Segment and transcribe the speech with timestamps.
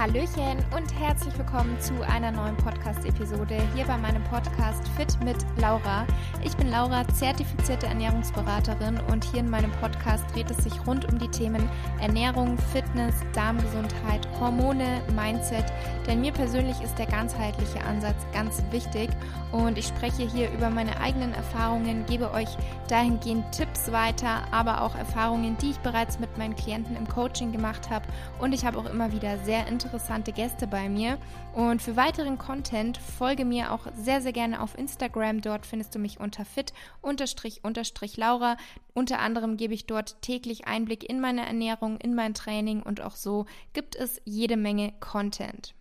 [0.00, 6.06] Hallöchen und herzlich willkommen zu einer neuen Podcast-Episode hier bei meinem Podcast Fit mit Laura.
[6.42, 11.18] Ich bin Laura, zertifizierte Ernährungsberaterin und hier in meinem Podcast dreht es sich rund um
[11.18, 11.68] die Themen
[12.00, 15.66] Ernährung, Fitness, Darmgesundheit, Hormone, Mindset.
[16.06, 19.10] Denn mir persönlich ist der ganzheitliche Ansatz ganz wichtig
[19.52, 22.48] und ich spreche hier über meine eigenen Erfahrungen, gebe euch
[22.88, 27.90] dahingehend Tipps weiter, aber auch Erfahrungen, die ich bereits mit meinen Klienten im Coaching gemacht
[27.90, 28.06] habe
[28.38, 31.18] und ich habe auch immer wieder sehr interessante interessante Gäste bei mir.
[31.52, 35.40] Und für weiteren Content folge mir auch sehr, sehr gerne auf Instagram.
[35.40, 38.56] Dort findest du mich unter fit-laura.
[38.94, 43.16] Unter anderem gebe ich dort täglich Einblick in meine Ernährung, in mein Training und auch
[43.16, 45.74] so gibt es jede Menge Content.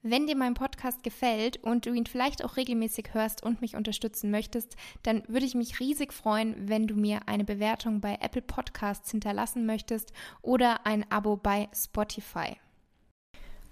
[0.00, 4.30] Wenn dir mein Podcast gefällt und du ihn vielleicht auch regelmäßig hörst und mich unterstützen
[4.30, 9.10] möchtest, dann würde ich mich riesig freuen, wenn du mir eine Bewertung bei Apple Podcasts
[9.10, 12.56] hinterlassen möchtest oder ein Abo bei Spotify.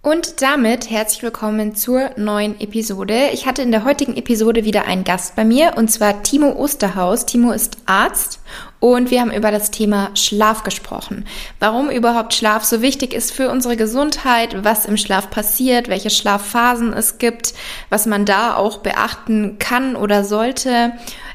[0.05, 3.29] Und damit herzlich willkommen zur neuen Episode.
[3.33, 7.25] Ich hatte in der heutigen Episode wieder einen Gast bei mir und zwar Timo Osterhaus.
[7.25, 8.41] Timo ist Arzt
[8.81, 11.25] und wir haben über das Thema Schlaf gesprochen.
[11.61, 16.93] Warum überhaupt Schlaf so wichtig ist für unsere Gesundheit, was im Schlaf passiert, welche Schlafphasen
[16.93, 17.55] es gibt,
[17.89, 20.95] was man da auch beachten kann oder sollte.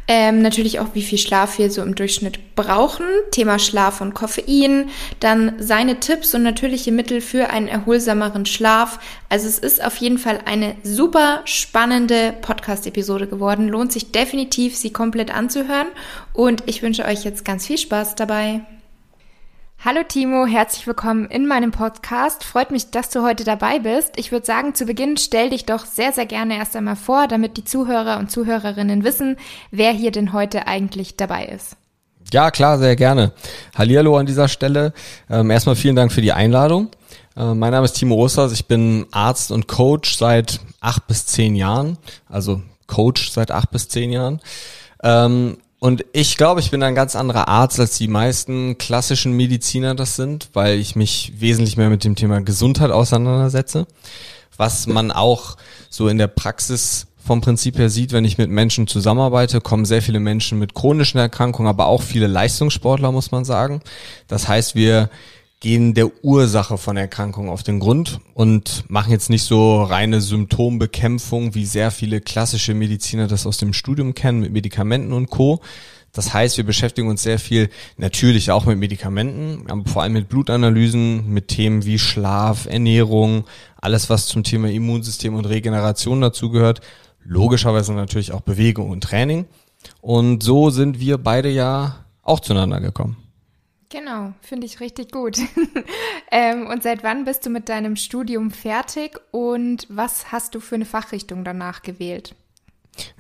[0.10, 3.06] Ähm, natürlich auch, wie viel Schlaf wir so im Durchschnitt brauchen.
[3.32, 4.90] Thema Schlaf und Koffein.
[5.20, 9.00] Dann seine Tipps und natürliche Mittel für einen erholsameren Schlaf.
[9.28, 13.68] Also es ist auf jeden Fall eine super spannende Podcast-Episode geworden.
[13.68, 15.88] Lohnt sich definitiv, sie komplett anzuhören.
[16.32, 18.62] Und ich wünsche euch jetzt ganz viel Spaß dabei.
[19.86, 22.44] Hallo Timo, herzlich willkommen in meinem Podcast.
[22.44, 24.14] Freut mich, dass du heute dabei bist.
[24.16, 27.58] Ich würde sagen, zu Beginn stell dich doch sehr, sehr gerne erst einmal vor, damit
[27.58, 29.38] die Zuhörer und Zuhörerinnen wissen,
[29.70, 31.78] wer hier denn heute eigentlich dabei ist.
[32.33, 33.33] Ja, klar, sehr gerne.
[33.78, 34.94] Hallihallo an dieser Stelle.
[35.30, 36.89] Ähm, erstmal vielen Dank für die Einladung.
[37.38, 38.53] Äh, mein Name ist Timo Osters.
[38.53, 41.99] Ich bin Arzt und Coach seit acht bis zehn Jahren.
[42.27, 44.42] Also Coach seit acht bis zehn Jahren.
[45.04, 49.93] Ähm, und ich glaube, ich bin ein ganz anderer Arzt, als die meisten klassischen Mediziner
[49.93, 53.86] das sind, weil ich mich wesentlich mehr mit dem Thema Gesundheit auseinandersetze.
[54.58, 55.55] Was man auch
[55.89, 60.02] so in der Praxis vom Prinzip her sieht, wenn ich mit Menschen zusammenarbeite, kommen sehr
[60.02, 63.82] viele Menschen mit chronischen Erkrankungen, aber auch viele Leistungssportler, muss man sagen.
[64.27, 65.10] Das heißt, wir
[65.60, 71.56] gehen der Ursache von Erkrankungen auf den Grund und machen jetzt nicht so reine Symptombekämpfung,
[71.56, 75.60] wie sehr viele klassische Mediziner das aus dem Studium kennen, mit Medikamenten und Co.
[76.14, 80.30] Das heißt, wir beschäftigen uns sehr viel natürlich auch mit Medikamenten, aber vor allem mit
[80.30, 83.46] Blutanalysen, mit Themen wie Schlaf, Ernährung,
[83.80, 86.82] alles was zum Thema Immunsystem und Regeneration dazugehört.
[87.23, 89.46] Logischerweise natürlich auch Bewegung und Training.
[90.02, 93.27] Und so sind wir beide ja auch zueinander gekommen.
[93.89, 95.37] Genau, finde ich richtig gut.
[96.31, 100.75] ähm, und seit wann bist du mit deinem Studium fertig und was hast du für
[100.75, 102.36] eine Fachrichtung danach gewählt?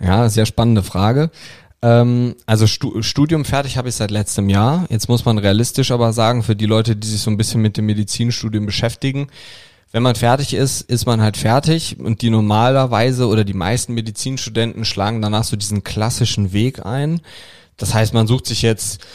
[0.01, 1.31] Ja, sehr spannende Frage.
[1.81, 4.85] Ähm, also Stu Studium fertig habe ich seit letztem Jahr.
[4.89, 7.77] Jetzt muss man realistisch aber sagen, für die Leute, die sich so ein bisschen mit
[7.77, 9.27] dem Medizinstudium beschäftigen,
[9.93, 14.83] wenn man fertig ist, ist man halt fertig und die normalerweise oder die meisten Medizinstudenten
[14.83, 17.21] schlagen danach so diesen klassischen Weg ein.
[17.77, 19.05] Das heißt, man sucht sich jetzt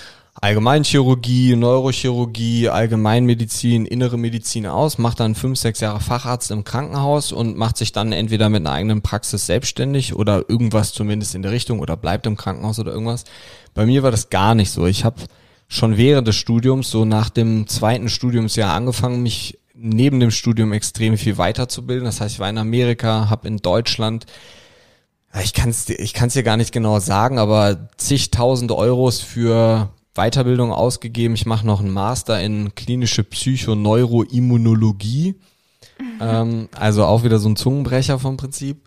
[0.42, 7.56] Allgemeinchirurgie, Neurochirurgie, Allgemeinmedizin, innere Medizin aus, macht dann fünf, sechs Jahre Facharzt im Krankenhaus und
[7.56, 11.78] macht sich dann entweder mit einer eigenen Praxis selbstständig oder irgendwas zumindest in der Richtung
[11.78, 13.22] oder bleibt im Krankenhaus oder irgendwas.
[13.72, 14.84] Bei mir war das gar nicht so.
[14.84, 15.22] Ich habe
[15.68, 21.16] schon während des Studiums, so nach dem zweiten Studiumsjahr angefangen, mich neben dem Studium extrem
[21.18, 22.04] viel weiterzubilden.
[22.04, 24.26] Das heißt, ich war in Amerika, habe in Deutschland
[25.42, 30.72] ich kann es ich kann's dir gar nicht genau sagen, aber zigtausende Euros für Weiterbildung
[30.72, 31.34] ausgegeben.
[31.34, 35.34] Ich mache noch einen Master in klinische Psychoneuroimmunologie.
[35.98, 36.18] Mhm.
[36.20, 38.82] Ähm, also auch wieder so ein Zungenbrecher vom Prinzip.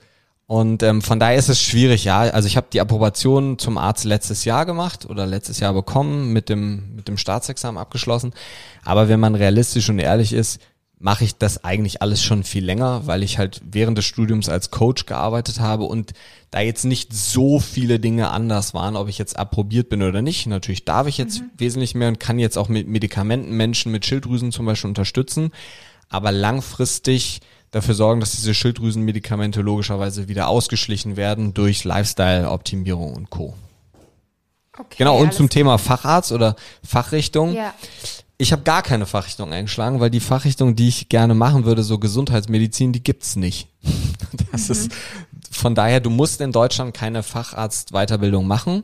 [0.47, 2.19] Und ähm, von daher ist es schwierig, ja.
[2.19, 6.49] Also ich habe die Approbation zum Arzt letztes Jahr gemacht oder letztes Jahr bekommen, mit
[6.49, 8.31] dem, mit dem Staatsexamen abgeschlossen.
[8.83, 10.61] Aber wenn man realistisch und ehrlich ist,
[10.99, 14.71] mache ich das eigentlich alles schon viel länger, weil ich halt während des Studiums als
[14.71, 16.13] Coach gearbeitet habe und
[16.51, 20.47] da jetzt nicht so viele Dinge anders waren, ob ich jetzt approbiert bin oder nicht.
[20.47, 21.49] Natürlich darf ich jetzt mhm.
[21.57, 25.51] wesentlich mehr und kann jetzt auch mit Medikamenten Menschen mit Schilddrüsen zum Beispiel unterstützen,
[26.09, 33.53] aber langfristig dafür sorgen, dass diese Schilddrüsenmedikamente logischerweise wieder ausgeschlichen werden durch Lifestyle-Optimierung und Co.
[34.77, 37.53] Okay, genau, und zum Thema Facharzt oder Fachrichtung.
[37.53, 37.73] Ja
[38.37, 41.99] ich habe gar keine Fachrichtung eingeschlagen, weil die Fachrichtung, die ich gerne machen würde, so
[41.99, 43.67] Gesundheitsmedizin, die gibt's nicht.
[44.51, 44.71] Das mhm.
[44.71, 44.91] ist
[45.51, 48.83] von daher, du musst in Deutschland keine Facharztweiterbildung machen.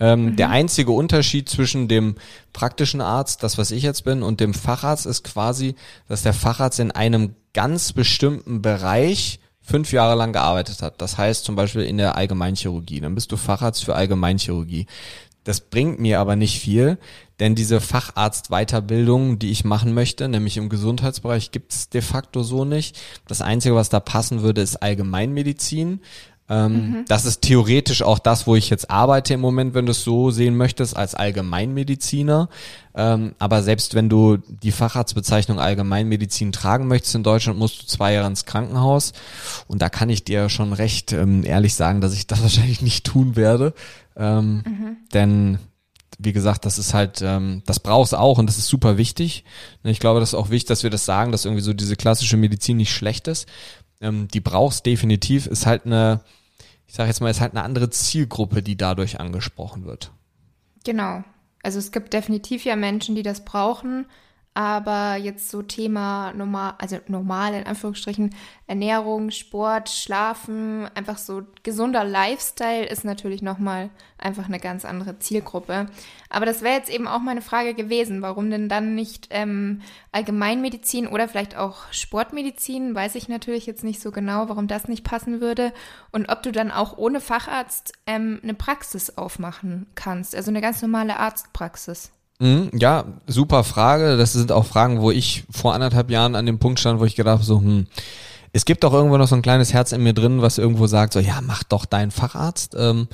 [0.00, 0.36] Ähm, mhm.
[0.36, 2.16] Der einzige Unterschied zwischen dem
[2.52, 5.74] praktischen Arzt, das was ich jetzt bin, und dem Facharzt ist quasi,
[6.08, 11.00] dass der Facharzt in einem ganz bestimmten Bereich fünf Jahre lang gearbeitet hat.
[11.00, 13.00] Das heißt zum Beispiel in der Allgemeinchirurgie.
[13.00, 14.86] Dann bist du Facharzt für Allgemeinchirurgie.
[15.44, 16.98] Das bringt mir aber nicht viel,
[17.40, 23.00] denn diese Facharztweiterbildung, die ich machen möchte, nämlich im Gesundheitsbereich, gibt's de facto so nicht.
[23.26, 26.00] Das Einzige, was da passen würde, ist Allgemeinmedizin.
[26.50, 27.04] Ähm, mhm.
[27.06, 30.32] Das ist theoretisch auch das, wo ich jetzt arbeite im Moment, wenn du es so
[30.32, 32.48] sehen möchtest, als Allgemeinmediziner.
[32.92, 38.14] Ähm, aber selbst wenn du die Facharztbezeichnung Allgemeinmedizin tragen möchtest in Deutschland, musst du zwei
[38.14, 39.12] Jahre ins Krankenhaus.
[39.68, 43.06] Und da kann ich dir schon recht ähm, ehrlich sagen, dass ich das wahrscheinlich nicht
[43.06, 43.72] tun werde.
[44.20, 44.96] Ähm, mhm.
[45.14, 45.58] Denn
[46.18, 49.44] wie gesagt, das ist halt, ähm, das brauchst auch und das ist super wichtig.
[49.82, 52.36] Ich glaube, das ist auch wichtig, dass wir das sagen, dass irgendwie so diese klassische
[52.36, 53.48] Medizin nicht schlecht ist.
[54.02, 56.20] Ähm, die brauchst definitiv, ist halt eine,
[56.86, 60.12] ich sage jetzt mal, ist halt eine andere Zielgruppe, die dadurch angesprochen wird.
[60.84, 61.24] Genau.
[61.62, 64.06] Also es gibt definitiv ja Menschen, die das brauchen,
[64.52, 68.34] aber jetzt so Thema normal, also normal in Anführungsstrichen,
[68.66, 75.86] Ernährung, Sport, Schlafen, einfach so gesunder Lifestyle ist natürlich nochmal einfach eine ganz andere Zielgruppe.
[76.28, 81.06] Aber das wäre jetzt eben auch meine Frage gewesen, warum denn dann nicht ähm, Allgemeinmedizin
[81.06, 85.40] oder vielleicht auch Sportmedizin, weiß ich natürlich jetzt nicht so genau, warum das nicht passen
[85.40, 85.72] würde.
[86.10, 90.82] Und ob du dann auch ohne Facharzt ähm, eine Praxis aufmachen kannst, also eine ganz
[90.82, 92.12] normale Arztpraxis.
[92.40, 94.16] Mhm, ja, super Frage.
[94.16, 97.14] Das sind auch Fragen, wo ich vor anderthalb Jahren an dem Punkt stand, wo ich
[97.14, 97.86] gedacht habe, so, hm,
[98.52, 101.12] es gibt doch irgendwo noch so ein kleines Herz in mir drin, was irgendwo sagt,
[101.12, 102.74] so, ja, mach doch deinen Facharzt.
[102.76, 103.08] Ähm,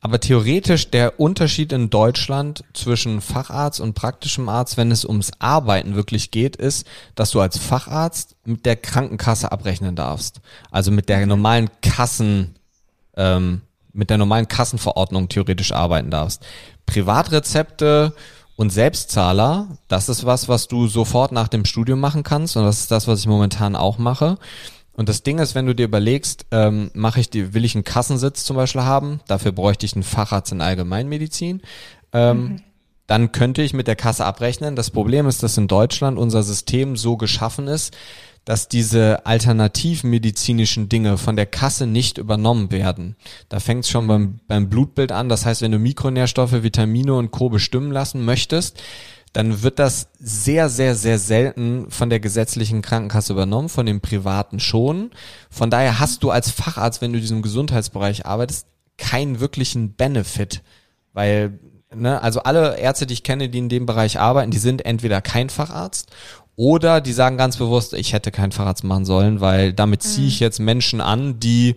[0.00, 5.94] aber theoretisch der Unterschied in Deutschland zwischen Facharzt und praktischem Arzt, wenn es ums Arbeiten
[5.94, 6.84] wirklich geht, ist,
[7.14, 10.40] dass du als Facharzt mit der Krankenkasse abrechnen darfst.
[10.72, 12.56] Also mit der normalen Kassen,
[13.16, 13.62] ähm,
[13.92, 16.44] mit der normalen Kassenverordnung theoretisch arbeiten darfst.
[16.84, 18.12] Privatrezepte
[18.56, 22.80] und Selbstzahler, das ist was, was du sofort nach dem Studium machen kannst und das
[22.80, 24.38] ist das, was ich momentan auch mache.
[24.94, 27.84] Und das Ding ist, wenn du dir überlegst, ähm, mache ich die, will ich einen
[27.84, 31.62] Kassensitz zum Beispiel haben, dafür bräuchte ich einen Facharzt in Allgemeinmedizin.
[32.12, 32.62] Ähm, mhm.
[33.06, 34.76] Dann könnte ich mit der Kasse abrechnen.
[34.76, 37.96] Das Problem ist, dass in Deutschland unser System so geschaffen ist,
[38.44, 43.16] dass diese alternativmedizinischen Dinge von der Kasse nicht übernommen werden.
[43.48, 45.28] Da fängt es schon beim, beim Blutbild an.
[45.28, 47.48] Das heißt, wenn du Mikronährstoffe, Vitamine und Co.
[47.48, 48.82] bestimmen lassen möchtest,
[49.32, 54.60] dann wird das sehr, sehr, sehr selten von der gesetzlichen Krankenkasse übernommen, von dem privaten
[54.60, 55.10] schon.
[55.48, 58.66] Von daher hast du als Facharzt, wenn du in diesem Gesundheitsbereich arbeitest,
[58.98, 60.62] keinen wirklichen Benefit,
[61.14, 61.58] weil
[61.94, 65.20] ne, also alle Ärzte, die ich kenne, die in dem Bereich arbeiten, die sind entweder
[65.20, 66.10] kein Facharzt
[66.56, 70.40] oder die sagen ganz bewusst, ich hätte keinen Facharzt machen sollen, weil damit ziehe ich
[70.40, 70.44] mhm.
[70.44, 71.76] jetzt Menschen an, die,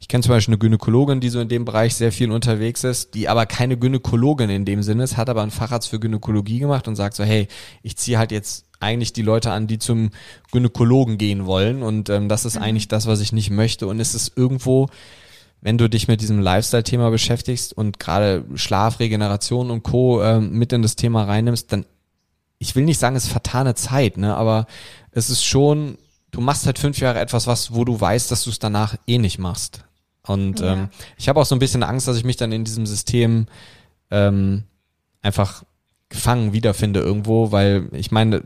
[0.00, 3.14] ich kenne zum Beispiel eine Gynäkologin, die so in dem Bereich sehr viel unterwegs ist,
[3.14, 6.88] die aber keine Gynäkologin in dem Sinne ist, hat aber einen Facharzt für Gynäkologie gemacht
[6.88, 7.46] und sagt so, hey,
[7.82, 10.10] ich ziehe halt jetzt eigentlich die Leute an, die zum
[10.52, 12.62] Gynäkologen gehen wollen und ähm, das ist mhm.
[12.62, 14.88] eigentlich das, was ich nicht möchte und es ist irgendwo,
[15.60, 20.22] wenn du dich mit diesem Lifestyle-Thema beschäftigst und gerade Schlaf, Regeneration und Co.
[20.22, 21.84] Ähm, mit in das Thema reinnimmst, dann
[22.58, 24.66] ich will nicht sagen, es ist vertane Zeit, ne, aber
[25.12, 25.98] es ist schon,
[26.30, 29.18] du machst halt fünf Jahre etwas, was, wo du weißt, dass du es danach eh
[29.18, 29.84] nicht machst.
[30.26, 30.74] Und ja.
[30.74, 33.46] ähm, ich habe auch so ein bisschen Angst, dass ich mich dann in diesem System
[34.10, 34.64] ähm,
[35.22, 35.62] einfach
[36.10, 38.42] gefangen wiederfinde irgendwo, weil ich meine,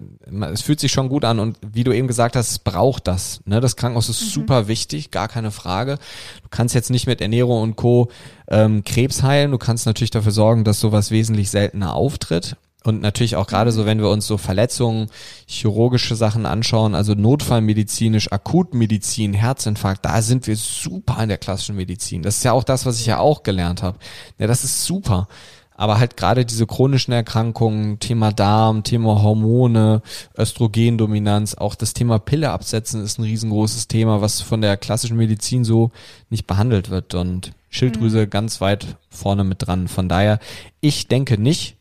[0.53, 3.41] es fühlt sich schon gut an und wie du eben gesagt hast, es braucht das.
[3.45, 3.61] Ne?
[3.61, 4.29] Das Krankenhaus ist mhm.
[4.29, 5.99] super wichtig, gar keine Frage.
[6.43, 8.11] Du kannst jetzt nicht mit Ernährung und Co.
[8.49, 9.53] Ähm, Krebs heilen.
[9.53, 12.57] Du kannst natürlich dafür sorgen, dass sowas wesentlich seltener auftritt.
[12.85, 15.09] Und natürlich auch gerade so, wenn wir uns so Verletzungen,
[15.47, 22.23] chirurgische Sachen anschauen, also Notfallmedizinisch, Akutmedizin, Herzinfarkt, da sind wir super in der klassischen Medizin.
[22.23, 23.99] Das ist ja auch das, was ich ja auch gelernt habe.
[24.39, 25.29] Ja, das ist super.
[25.75, 30.03] Aber halt gerade diese chronischen Erkrankungen, Thema Darm, Thema Hormone,
[30.37, 35.65] Östrogendominanz, auch das Thema Pille absetzen ist ein riesengroßes Thema, was von der klassischen Medizin
[35.65, 35.91] so
[36.31, 37.15] nicht behandelt wird.
[37.15, 38.31] Und Schilddrüse mhm.
[38.31, 39.89] ganz weit vorne mit dran.
[39.89, 40.39] Von daher,
[40.81, 41.77] ich denke nicht,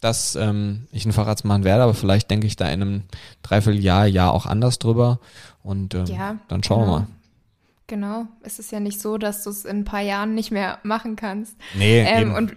[0.00, 3.02] dass ähm, ich einen Facharzt machen werde, aber vielleicht denke ich da in einem
[3.42, 5.20] Dreivierteljahr, Jahr auch anders drüber
[5.62, 6.92] und ähm, ja, dann schauen genau.
[6.92, 7.06] wir mal.
[7.86, 10.78] Genau, es ist ja nicht so, dass du es in ein paar Jahren nicht mehr
[10.84, 11.56] machen kannst.
[11.74, 12.34] Nee, ähm, eben.
[12.34, 12.56] Und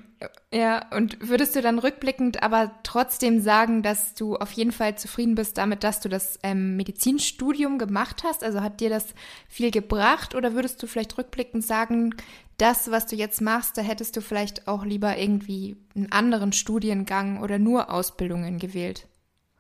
[0.54, 5.36] ja, und würdest du dann rückblickend aber trotzdem sagen, dass du auf jeden Fall zufrieden
[5.36, 8.44] bist damit, dass du das ähm, Medizinstudium gemacht hast?
[8.44, 9.16] Also hat dir das
[9.50, 12.14] viel gebracht oder würdest du vielleicht rückblickend sagen,
[12.64, 17.42] das, was du jetzt machst, da hättest du vielleicht auch lieber irgendwie einen anderen Studiengang
[17.42, 19.06] oder nur Ausbildungen gewählt?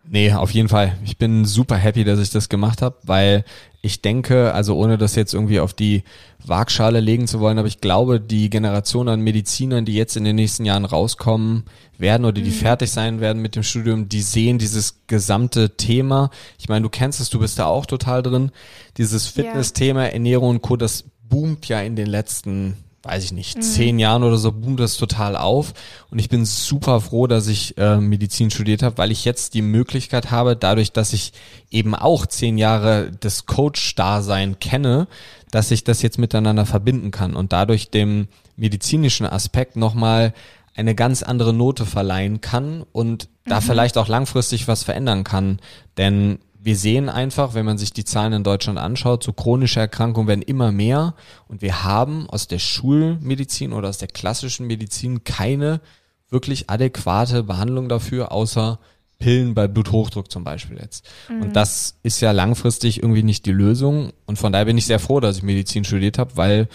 [0.10, 0.98] Nee, auf jeden Fall.
[1.04, 3.44] Ich bin super happy, dass ich das gemacht habe, weil
[3.82, 6.04] ich denke, also ohne das jetzt irgendwie auf die
[6.46, 10.38] Waagschale legen zu wollen, aber ich glaube, die Generation an Medizinern, die jetzt in den
[10.38, 11.66] nächsten Jahren rauskommen
[11.98, 12.54] werden oder die mhm.
[12.54, 16.30] fertig sein werden mit dem Studium, die sehen dieses gesamte Thema.
[16.58, 18.52] Ich meine, du kennst es, du bist da auch total drin.
[18.98, 23.62] Dieses Fitness-Thema, Ernährung und Co., das boomt ja in den letzten weiß ich nicht, mhm.
[23.62, 25.74] zehn Jahren oder so boomt das total auf.
[26.10, 29.62] Und ich bin super froh, dass ich äh, Medizin studiert habe, weil ich jetzt die
[29.62, 31.34] Möglichkeit habe, dadurch, dass ich
[31.70, 35.08] eben auch zehn Jahre des Coach-Dasein kenne,
[35.52, 40.34] dass ich das jetzt miteinander verbinden kann und dadurch dem medizinischen Aspekt nochmal
[40.76, 43.64] eine ganz andere Note verleihen kann und da mhm.
[43.64, 45.60] vielleicht auch langfristig was verändern kann.
[45.98, 50.30] Denn wir sehen einfach, wenn man sich die Zahlen in Deutschland anschaut, so chronische Erkrankungen
[50.30, 51.14] werden immer mehr
[51.48, 55.82] und wir haben aus der Schulmedizin oder aus der klassischen Medizin keine
[56.30, 58.80] wirklich adäquate Behandlung dafür, außer
[59.20, 61.06] Pillen bei Bluthochdruck zum Beispiel jetzt.
[61.30, 61.42] Mhm.
[61.44, 64.12] Und das ist ja langfristig irgendwie nicht die Lösung.
[64.26, 66.68] Und von daher bin ich sehr froh, dass ich Medizin studiert habe, weil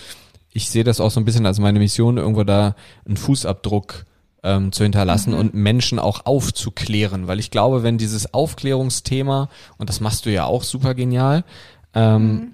[0.52, 2.75] ich sehe das auch so ein bisschen als meine Mission, irgendwo da
[3.07, 4.04] einen Fußabdruck
[4.42, 5.38] ähm, zu hinterlassen mhm.
[5.38, 10.45] und Menschen auch aufzuklären, weil ich glaube, wenn dieses Aufklärungsthema, und das machst du ja
[10.45, 11.45] auch super genial,
[11.95, 12.52] ähm, mhm.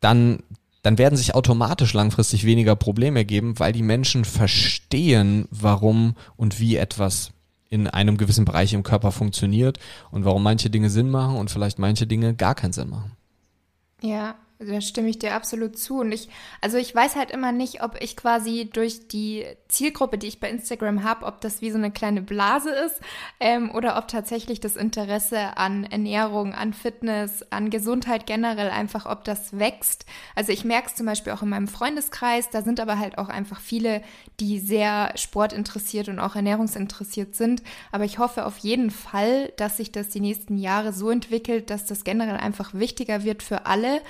[0.00, 0.38] dann,
[0.82, 6.76] dann werden sich automatisch langfristig weniger Probleme ergeben, weil die Menschen verstehen, warum und wie
[6.76, 7.30] etwas
[7.70, 9.78] in einem gewissen Bereich im Körper funktioniert
[10.10, 13.12] und warum manche Dinge Sinn machen und vielleicht manche Dinge gar keinen Sinn machen.
[14.00, 16.00] Ja, da stimme ich dir absolut zu.
[16.00, 16.28] Und ich,
[16.60, 20.50] also ich weiß halt immer nicht, ob ich quasi durch die Zielgruppe, die ich bei
[20.50, 23.00] Instagram habe, ob das wie so eine kleine Blase ist
[23.40, 29.24] ähm, oder ob tatsächlich das Interesse an Ernährung, an Fitness, an Gesundheit generell einfach, ob
[29.24, 30.06] das wächst.
[30.34, 33.28] Also ich merke es zum Beispiel auch in meinem Freundeskreis, da sind aber halt auch
[33.28, 34.02] einfach viele,
[34.40, 37.62] die sehr sportinteressiert und auch ernährungsinteressiert sind.
[37.92, 41.84] Aber ich hoffe auf jeden Fall, dass sich das die nächsten Jahre so entwickelt, dass
[41.84, 44.00] das generell einfach wichtiger wird für alle.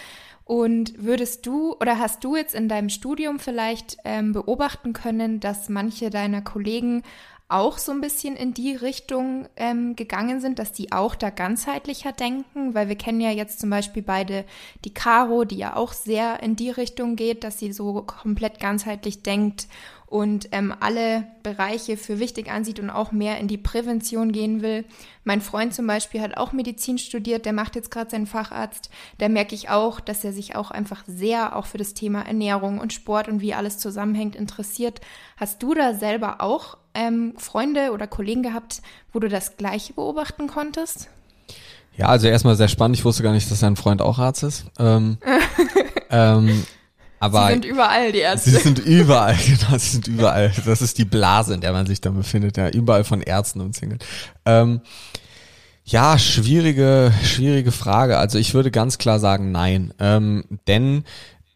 [0.45, 5.71] Und würdest du oder hast du jetzt in deinem Studium vielleicht ähm, beobachten können, dass
[5.71, 7.03] manche deiner Kollegen
[7.49, 12.13] auch so ein bisschen in die Richtung ähm, gegangen sind, dass die auch da ganzheitlicher
[12.13, 12.75] denken?
[12.75, 14.45] Weil wir kennen ja jetzt zum Beispiel beide
[14.85, 19.23] die Caro, die ja auch sehr in die Richtung geht, dass sie so komplett ganzheitlich
[19.23, 19.67] denkt
[20.15, 24.85] und ähm, alle Bereiche für wichtig ansieht und auch mehr in die Prävention gehen will.
[25.25, 28.91] Mein Freund zum Beispiel hat auch Medizin studiert, der macht jetzt gerade seinen Facharzt.
[29.19, 32.79] Da merke ich auch, dass er sich auch einfach sehr auch für das Thema Ernährung
[32.79, 35.01] und Sport und wie alles zusammenhängt interessiert.
[35.37, 40.47] Hast du da selber auch ähm, Freunde oder Kollegen gehabt, wo du das Gleiche beobachten
[40.47, 41.09] konntest?
[41.97, 42.97] Ja, also erstmal sehr spannend.
[42.97, 44.67] Ich wusste gar nicht, dass dein Freund auch Arzt ist.
[44.79, 45.19] Ähm,
[46.11, 46.65] ähm,
[47.25, 48.51] aber sie sind überall, die Ärzte.
[48.51, 50.53] Sie sind überall, genau, sie sind überall.
[50.67, 54.05] Das ist die Blase, in der man sich dann befindet, ja, überall von Ärzten umzingelt.
[54.45, 54.81] Ähm,
[55.85, 58.19] ja, schwierige, schwierige Frage.
[58.19, 59.95] Also ich würde ganz klar sagen, nein.
[59.99, 61.05] Ähm, denn,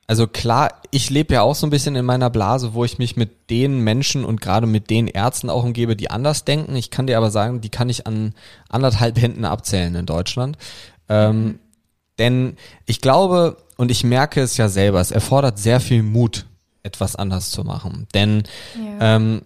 [0.06, 3.16] also klar, ich lebe ja auch so ein bisschen in meiner Blase, wo ich mich
[3.16, 6.76] mit den Menschen und gerade mit den Ärzten auch umgebe, die anders denken.
[6.76, 8.34] Ich kann dir aber sagen, die kann ich an
[8.70, 10.56] anderthalb Händen abzählen in Deutschland.
[11.10, 11.58] Ähm,
[12.18, 12.56] denn
[12.86, 16.46] ich glaube, und ich merke es ja selber, es erfordert sehr viel Mut,
[16.82, 18.06] etwas anders zu machen.
[18.14, 18.44] Denn
[18.76, 19.16] ja.
[19.16, 19.42] ähm,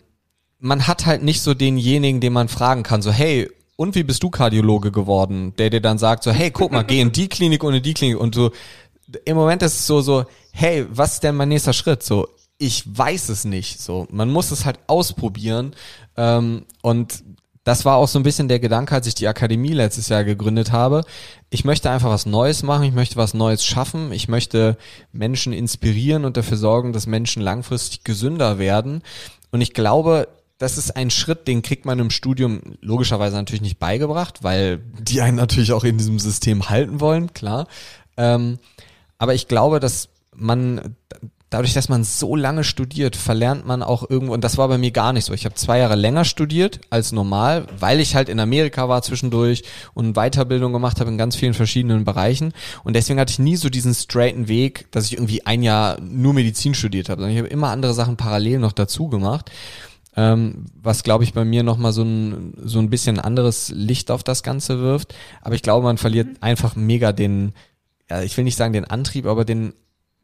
[0.59, 4.23] man hat halt nicht so denjenigen, den man fragen kann, so hey, und wie bist
[4.23, 5.55] du Kardiologe geworden?
[5.59, 7.95] Der dir dann sagt so, hey, guck mal, geh in die Klinik und in die
[7.95, 8.53] Klinik und so.
[9.25, 12.03] Im Moment ist es so, so, hey, was ist denn mein nächster Schritt?
[12.03, 13.81] So, ich weiß es nicht.
[13.81, 15.75] So, man muss es halt ausprobieren.
[16.17, 17.25] Ähm, und
[17.65, 20.73] das war auch so ein bisschen der Gedanke, als ich die Akademie letztes Jahr gegründet
[20.73, 21.05] habe.
[21.51, 24.77] Ich möchte einfach was Neues machen, ich möchte was Neues schaffen, ich möchte
[25.13, 29.03] Menschen inspirieren und dafür sorgen, dass Menschen langfristig gesünder werden.
[29.53, 30.29] Und ich glaube,
[30.59, 35.21] das ist ein Schritt, den kriegt man im Studium logischerweise natürlich nicht beigebracht, weil die
[35.21, 37.69] einen natürlich auch in diesem System halten wollen, klar.
[38.17, 38.59] Ähm,
[39.19, 40.97] aber ich glaube, dass man
[41.53, 44.91] dadurch, dass man so lange studiert, verlernt man auch irgendwo, und das war bei mir
[44.91, 45.35] gar nicht so.
[45.35, 49.63] Ich habe zwei Jahre länger studiert als normal, weil ich halt in Amerika war zwischendurch
[49.93, 52.55] und Weiterbildung gemacht habe in ganz vielen verschiedenen Bereichen.
[52.85, 56.33] Und deswegen hatte ich nie so diesen straighten Weg, dass ich irgendwie ein Jahr nur
[56.33, 59.51] Medizin studiert habe, sondern ich habe immer andere Sachen parallel noch dazu gemacht.
[60.17, 64.23] Ähm, was glaube ich bei mir nochmal so ein, so ein bisschen anderes Licht auf
[64.23, 65.15] das Ganze wirft.
[65.43, 66.37] Aber ich glaube, man verliert mhm.
[66.41, 67.53] einfach mega den,
[68.09, 69.75] ja, ich will nicht sagen den Antrieb, aber den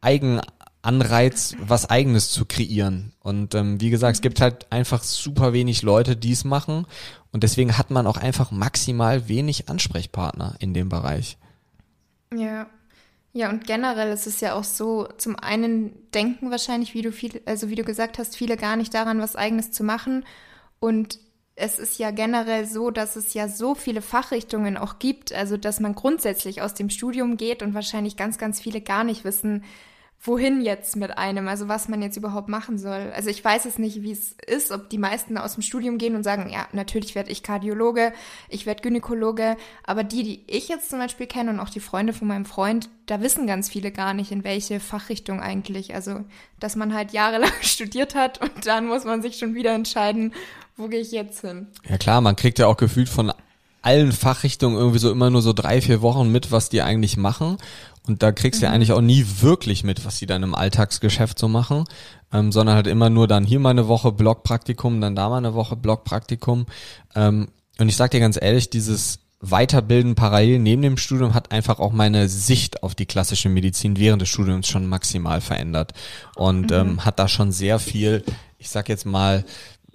[0.01, 0.41] eigen
[0.89, 3.13] Anreiz, was eigenes zu kreieren.
[3.21, 6.87] Und ähm, wie gesagt, es gibt halt einfach super wenig Leute, die es machen.
[7.31, 11.37] Und deswegen hat man auch einfach maximal wenig Ansprechpartner in dem Bereich.
[12.35, 12.67] Ja.
[13.35, 17.43] Ja, und generell ist es ja auch so, zum einen denken wahrscheinlich, wie du viel,
[17.45, 20.25] also wie du gesagt hast, viele gar nicht daran, was eigenes zu machen.
[20.81, 21.19] Und
[21.55, 25.81] es ist ja generell so, dass es ja so viele Fachrichtungen auch gibt, also dass
[25.81, 29.65] man grundsätzlich aus dem Studium geht und wahrscheinlich ganz, ganz viele gar nicht wissen,
[30.21, 33.13] wohin jetzt mit einem, also was man jetzt überhaupt machen soll.
[33.15, 36.17] Also ich weiß es nicht, wie es ist, ob die meisten aus dem Studium gehen
[36.17, 38.13] und sagen, ja, natürlich werde ich Kardiologe,
[38.49, 42.13] ich werde Gynäkologe, aber die, die ich jetzt zum Beispiel kenne und auch die Freunde
[42.13, 45.95] von meinem Freund, da wissen ganz viele gar nicht, in welche Fachrichtung eigentlich.
[45.95, 46.25] Also,
[46.59, 50.35] dass man halt jahrelang studiert hat und dann muss man sich schon wieder entscheiden,
[50.77, 51.69] wo gehe ich jetzt hin.
[51.89, 53.33] Ja klar, man kriegt ja auch gefühlt von
[53.83, 57.59] allen Fachrichtungen irgendwie so immer nur so drei, vier Wochen mit, was die eigentlich machen.
[58.09, 58.71] Und da kriegst du mhm.
[58.71, 61.85] ja eigentlich auch nie wirklich mit, was die dann im Alltagsgeschäft so machen,
[62.33, 65.55] ähm, sondern halt immer nur dann hier mal eine Woche Blockpraktikum, dann da mal eine
[65.55, 66.67] Woche Blockpraktikum.
[67.15, 67.49] Ähm,
[67.79, 71.93] und ich sag dir ganz ehrlich, dieses Weiterbilden parallel neben dem Studium hat einfach auch
[71.93, 75.93] meine Sicht auf die klassische Medizin während des Studiums schon maximal verändert
[76.35, 76.77] und mhm.
[76.77, 78.25] ähm, hat da schon sehr viel,
[78.59, 79.45] ich sag jetzt mal,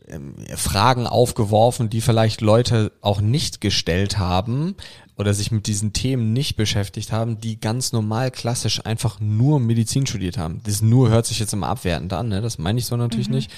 [0.07, 4.75] ähm, Fragen aufgeworfen, die vielleicht Leute auch nicht gestellt haben
[5.17, 10.05] oder sich mit diesen Themen nicht beschäftigt haben, die ganz normal klassisch einfach nur Medizin
[10.05, 10.61] studiert haben.
[10.65, 12.41] Das nur hört sich jetzt immer abwertend an, ne?
[12.41, 13.35] das meine ich so natürlich mhm.
[13.35, 13.51] nicht.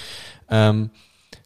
[0.50, 0.90] Ähm,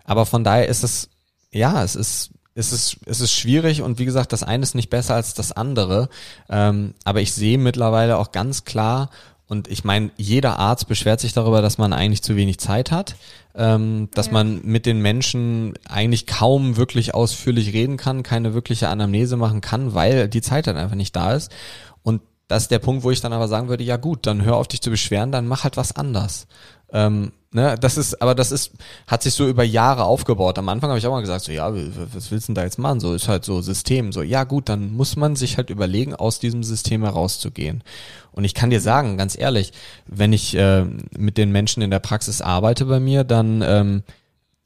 [0.05, 1.09] aber von daher ist es,
[1.52, 4.90] ja, es ist, es ist, es ist schwierig und wie gesagt, das eine ist nicht
[4.90, 6.09] besser als das andere.
[6.49, 9.11] Ähm, aber ich sehe mittlerweile auch ganz klar,
[9.50, 13.17] und ich meine, jeder Arzt beschwert sich darüber, dass man eigentlich zu wenig Zeit hat,
[13.54, 14.33] ähm, dass ja.
[14.33, 19.95] man mit den Menschen eigentlich kaum wirklich ausführlich reden kann, keine wirkliche Anamnese machen kann,
[19.95, 21.50] weil die Zeit dann einfach nicht da ist.
[22.02, 24.57] Und das ist der Punkt, wo ich dann aber sagen würde, ja gut, dann hör
[24.57, 26.47] auf dich zu beschweren, dann mach halt was anders.
[26.92, 28.73] Ähm, ne, das ist, aber das ist,
[29.07, 30.59] hat sich so über Jahre aufgebaut.
[30.59, 32.78] Am Anfang habe ich auch mal gesagt, so ja, was willst du denn da jetzt
[32.78, 33.00] machen?
[33.00, 34.12] So ist halt so System.
[34.12, 37.83] So ja gut, dann muss man sich halt überlegen, aus diesem System herauszugehen.
[38.33, 39.73] Und ich kann dir sagen, ganz ehrlich,
[40.07, 40.85] wenn ich äh,
[41.16, 44.02] mit den Menschen in der Praxis arbeite bei mir, dann ähm,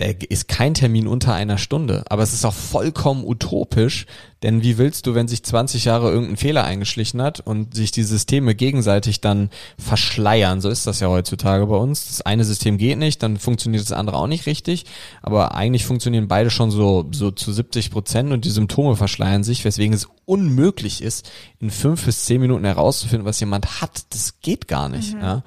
[0.01, 2.03] der ist kein Termin unter einer Stunde.
[2.09, 4.07] Aber es ist auch vollkommen utopisch,
[4.43, 8.03] denn wie willst du, wenn sich 20 Jahre irgendein Fehler eingeschlichen hat und sich die
[8.03, 10.61] Systeme gegenseitig dann verschleiern?
[10.61, 12.09] So ist das ja heutzutage bei uns.
[12.09, 14.85] Das eine System geht nicht, dann funktioniert das andere auch nicht richtig.
[15.23, 19.65] Aber eigentlich funktionieren beide schon so, so zu 70 Prozent und die Symptome verschleiern sich,
[19.65, 24.07] weswegen es unmöglich ist, in fünf bis zehn Minuten herauszufinden, was jemand hat.
[24.11, 25.15] Das geht gar nicht.
[25.15, 25.21] Mhm.
[25.23, 25.45] Ja?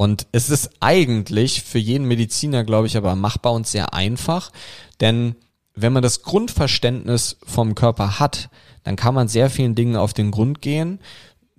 [0.00, 4.50] Und es ist eigentlich für jeden Mediziner, glaube ich, aber machbar und sehr einfach,
[5.02, 5.34] denn
[5.74, 8.48] wenn man das Grundverständnis vom Körper hat,
[8.82, 11.00] dann kann man sehr vielen Dingen auf den Grund gehen.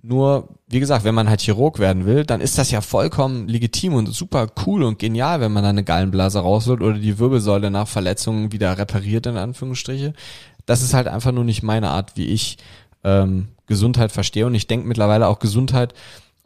[0.02, 3.94] Nur, wie gesagt, wenn man halt Chirurg werden will, dann ist das ja vollkommen legitim
[3.94, 7.86] und super cool und genial, wenn man da eine Gallenblase rausholt oder die Wirbelsäule nach
[7.86, 10.14] Verletzungen wieder repariert, in Anführungsstriche.
[10.66, 12.58] Das ist halt einfach nur nicht meine Art, wie ich
[13.04, 14.46] ähm, Gesundheit verstehe.
[14.46, 15.94] Und ich denke mittlerweile auch Gesundheit,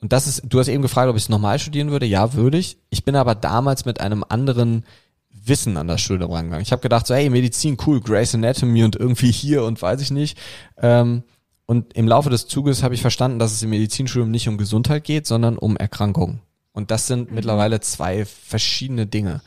[0.06, 2.06] und das ist, du hast eben gefragt, ob ich es normal studieren würde.
[2.06, 2.78] Ja, würde ich.
[2.90, 4.84] Ich bin aber damals mit einem anderen
[5.32, 6.62] Wissen an das Studium rangegangen.
[6.62, 10.12] Ich habe gedacht, so, hey, Medizin, cool, Grace Anatomy und irgendwie hier und weiß ich
[10.12, 10.38] nicht.
[10.80, 11.24] Ähm,
[11.66, 15.02] und im Laufe des Zuges habe ich verstanden, dass es im Medizinstudium nicht um Gesundheit
[15.02, 16.38] geht, sondern um Erkrankungen.
[16.70, 17.34] Und das sind mhm.
[17.34, 19.40] mittlerweile zwei verschiedene Dinge.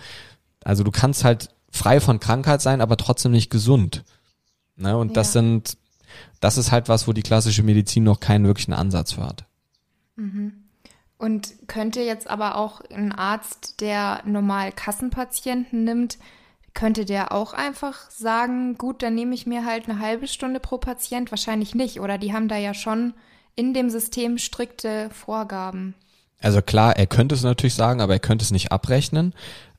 [0.65, 4.03] Also du kannst halt frei von Krankheit sein, aber trotzdem nicht gesund.
[4.75, 4.97] Ne?
[4.97, 5.13] Und ja.
[5.13, 5.77] das sind,
[6.41, 9.45] das ist halt was, wo die klassische Medizin noch keinen wirklichen Ansatz für hat.
[10.19, 10.63] Mhm.
[11.17, 16.17] Und könnte jetzt aber auch ein Arzt, der normal Kassenpatienten nimmt,
[16.73, 20.77] könnte der auch einfach sagen, gut, dann nehme ich mir halt eine halbe Stunde pro
[20.77, 21.31] Patient?
[21.31, 22.17] Wahrscheinlich nicht, oder?
[22.17, 23.13] Die haben da ja schon
[23.55, 25.95] in dem System strikte Vorgaben.
[26.41, 29.33] Also klar, er könnte es natürlich sagen, aber er könnte es nicht abrechnen.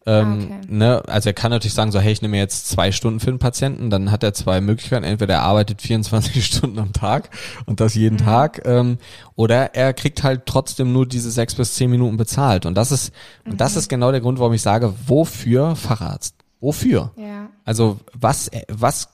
[0.06, 0.66] Ähm, ah, okay.
[0.68, 3.38] ne, also er kann natürlich sagen, so, hey, ich nehme jetzt zwei Stunden für einen
[3.38, 5.04] Patienten, dann hat er zwei Möglichkeiten.
[5.04, 7.30] Entweder er arbeitet 24 Stunden am Tag
[7.66, 8.24] und das jeden mhm.
[8.24, 8.98] Tag, ähm,
[9.36, 12.64] oder er kriegt halt trotzdem nur diese sechs bis zehn Minuten bezahlt.
[12.64, 13.12] Und das ist,
[13.44, 13.52] mhm.
[13.52, 13.78] und das mhm.
[13.78, 16.34] ist genau der Grund, warum ich sage, wofür Facharzt?
[16.60, 17.12] Wofür?
[17.16, 17.50] Ja.
[17.64, 19.08] Also was, was,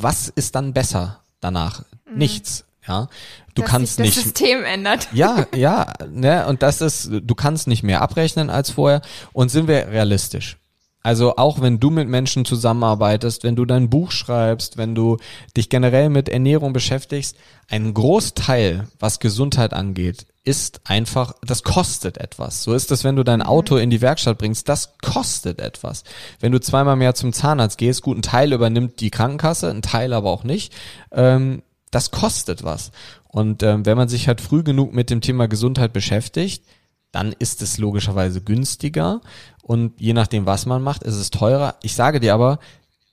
[0.00, 1.82] was ist dann besser danach?
[2.10, 2.18] Mhm.
[2.18, 2.64] Nichts.
[2.86, 3.08] Ja,
[3.54, 4.16] du Dass kannst sich nicht.
[4.16, 5.08] Das System ändert.
[5.12, 9.00] Ja, ja, ne, und das ist, du kannst nicht mehr abrechnen als vorher.
[9.32, 10.58] Und sind wir realistisch?
[11.02, 15.18] Also auch wenn du mit Menschen zusammenarbeitest, wenn du dein Buch schreibst, wenn du
[15.54, 17.36] dich generell mit Ernährung beschäftigst,
[17.68, 22.62] ein Großteil, was Gesundheit angeht, ist einfach, das kostet etwas.
[22.62, 23.46] So ist es, wenn du dein mhm.
[23.46, 26.04] Auto in die Werkstatt bringst, das kostet etwas.
[26.40, 30.14] Wenn du zweimal mehr zum Zahnarzt gehst, gut, ein Teil übernimmt die Krankenkasse, ein Teil
[30.14, 30.72] aber auch nicht.
[31.12, 31.62] Ähm,
[31.94, 32.90] das kostet was.
[33.28, 36.64] Und ähm, wenn man sich halt früh genug mit dem Thema Gesundheit beschäftigt,
[37.12, 39.20] dann ist es logischerweise günstiger
[39.62, 41.76] und je nachdem, was man macht, ist es teurer.
[41.82, 42.58] Ich sage dir aber,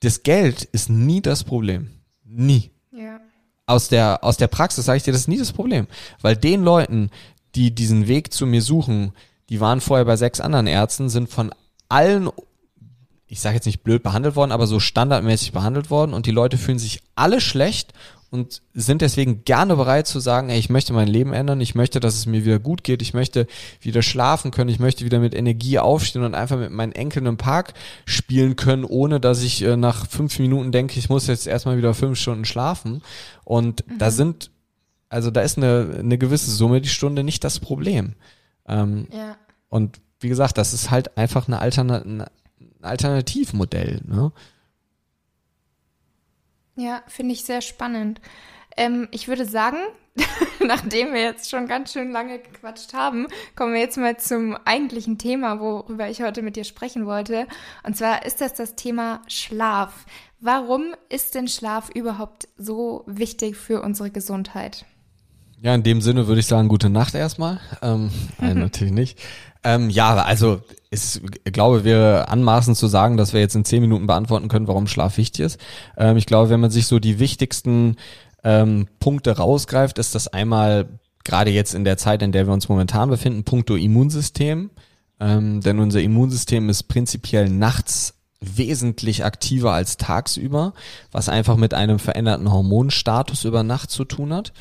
[0.00, 1.90] das Geld ist nie das Problem.
[2.24, 2.70] Nie.
[2.90, 3.20] Ja.
[3.66, 5.86] Aus der, aus der Praxis sage ich dir, das ist nie das Problem.
[6.20, 7.10] Weil den Leuten,
[7.54, 9.12] die diesen Weg zu mir suchen,
[9.48, 11.54] die waren vorher bei sechs anderen Ärzten, sind von
[11.88, 12.28] allen
[13.32, 16.58] ich sage jetzt nicht blöd behandelt worden, aber so standardmäßig behandelt worden und die Leute
[16.58, 17.94] fühlen sich alle schlecht
[18.32, 22.00] und sind deswegen gerne bereit zu sagen, ey, ich möchte mein Leben ändern, ich möchte,
[22.00, 23.46] dass es mir wieder gut geht, ich möchte
[23.82, 27.36] wieder schlafen können, ich möchte wieder mit Energie aufstehen und einfach mit meinen Enkeln im
[27.36, 27.74] Park
[28.06, 31.92] spielen können, ohne dass ich äh, nach fünf Minuten denke, ich muss jetzt erstmal wieder
[31.92, 33.02] fünf Stunden schlafen.
[33.44, 33.98] Und mhm.
[33.98, 34.50] da sind,
[35.10, 38.14] also da ist eine, eine gewisse Summe die Stunde nicht das Problem.
[38.66, 39.36] Ähm, ja.
[39.68, 42.24] Und wie gesagt, das ist halt einfach eine, Altern
[42.80, 44.00] Alternativmodell.
[44.06, 44.32] Ne?
[46.76, 48.20] Ja, finde ich sehr spannend.
[48.76, 49.76] Ähm, ich würde sagen,
[50.60, 55.18] nachdem wir jetzt schon ganz schön lange gequatscht haben, kommen wir jetzt mal zum eigentlichen
[55.18, 57.46] Thema, worüber ich heute mit dir sprechen wollte.
[57.82, 60.06] Und zwar ist das das Thema Schlaf.
[60.40, 64.84] Warum ist denn Schlaf überhaupt so wichtig für unsere Gesundheit?
[65.62, 67.60] Ja, in dem Sinne würde ich sagen, gute Nacht erstmal.
[67.82, 69.18] Ähm, nein, natürlich nicht.
[69.62, 74.08] Ähm, ja, also ich glaube, wäre anmaßend zu sagen, dass wir jetzt in zehn Minuten
[74.08, 75.60] beantworten können, warum Schlaf wichtig ist.
[75.96, 77.96] Ähm, ich glaube, wenn man sich so die wichtigsten
[78.42, 80.88] ähm, Punkte rausgreift, ist das einmal
[81.22, 84.70] gerade jetzt in der Zeit, in der wir uns momentan befinden, puncto Immunsystem.
[85.20, 90.74] Ähm, denn unser Immunsystem ist prinzipiell nachts wesentlich aktiver als tagsüber,
[91.12, 94.52] was einfach mit einem veränderten Hormonstatus über Nacht zu tun hat.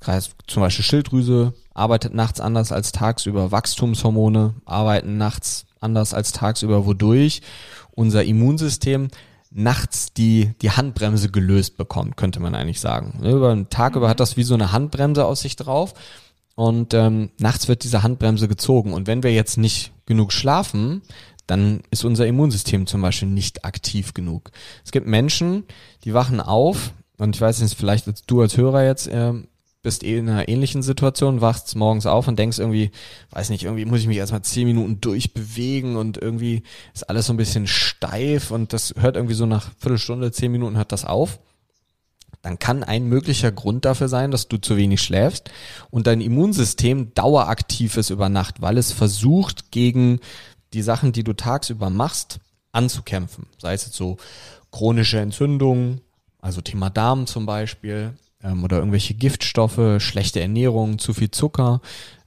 [0.00, 7.42] Zum Beispiel Schilddrüse arbeitet nachts anders als tagsüber, Wachstumshormone arbeiten nachts anders als tagsüber, wodurch
[7.90, 9.08] unser Immunsystem
[9.50, 13.18] nachts die, die Handbremse gelöst bekommt, könnte man eigentlich sagen.
[13.22, 15.94] Ne, über den Tag über hat das wie so eine Handbremse aus sich drauf
[16.54, 18.92] und ähm, nachts wird diese Handbremse gezogen.
[18.92, 21.02] Und wenn wir jetzt nicht genug schlafen,
[21.46, 24.50] dann ist unser Immunsystem zum Beispiel nicht aktiv genug.
[24.84, 25.64] Es gibt Menschen,
[26.04, 29.32] die wachen auf, und ich weiß nicht, vielleicht als du als Hörer jetzt äh,
[29.82, 32.90] bist eh in einer ähnlichen Situation, wachst morgens auf und denkst irgendwie,
[33.30, 36.62] weiß nicht, irgendwie muss ich mich erstmal zehn Minuten durchbewegen und irgendwie
[36.94, 40.76] ist alles so ein bisschen steif und das hört irgendwie so nach Viertelstunde, zehn Minuten
[40.76, 41.38] hört das auf.
[42.42, 45.50] Dann kann ein möglicher Grund dafür sein, dass du zu wenig schläfst
[45.90, 50.20] und dein Immunsystem daueraktiv ist über Nacht, weil es versucht, gegen
[50.72, 52.40] die Sachen, die du tagsüber machst,
[52.72, 53.46] anzukämpfen.
[53.58, 54.18] Sei es jetzt so
[54.70, 56.00] chronische Entzündungen,
[56.40, 61.80] also Thema Darm zum Beispiel, ähm, oder irgendwelche Giftstoffe, schlechte Ernährung, zu viel Zucker.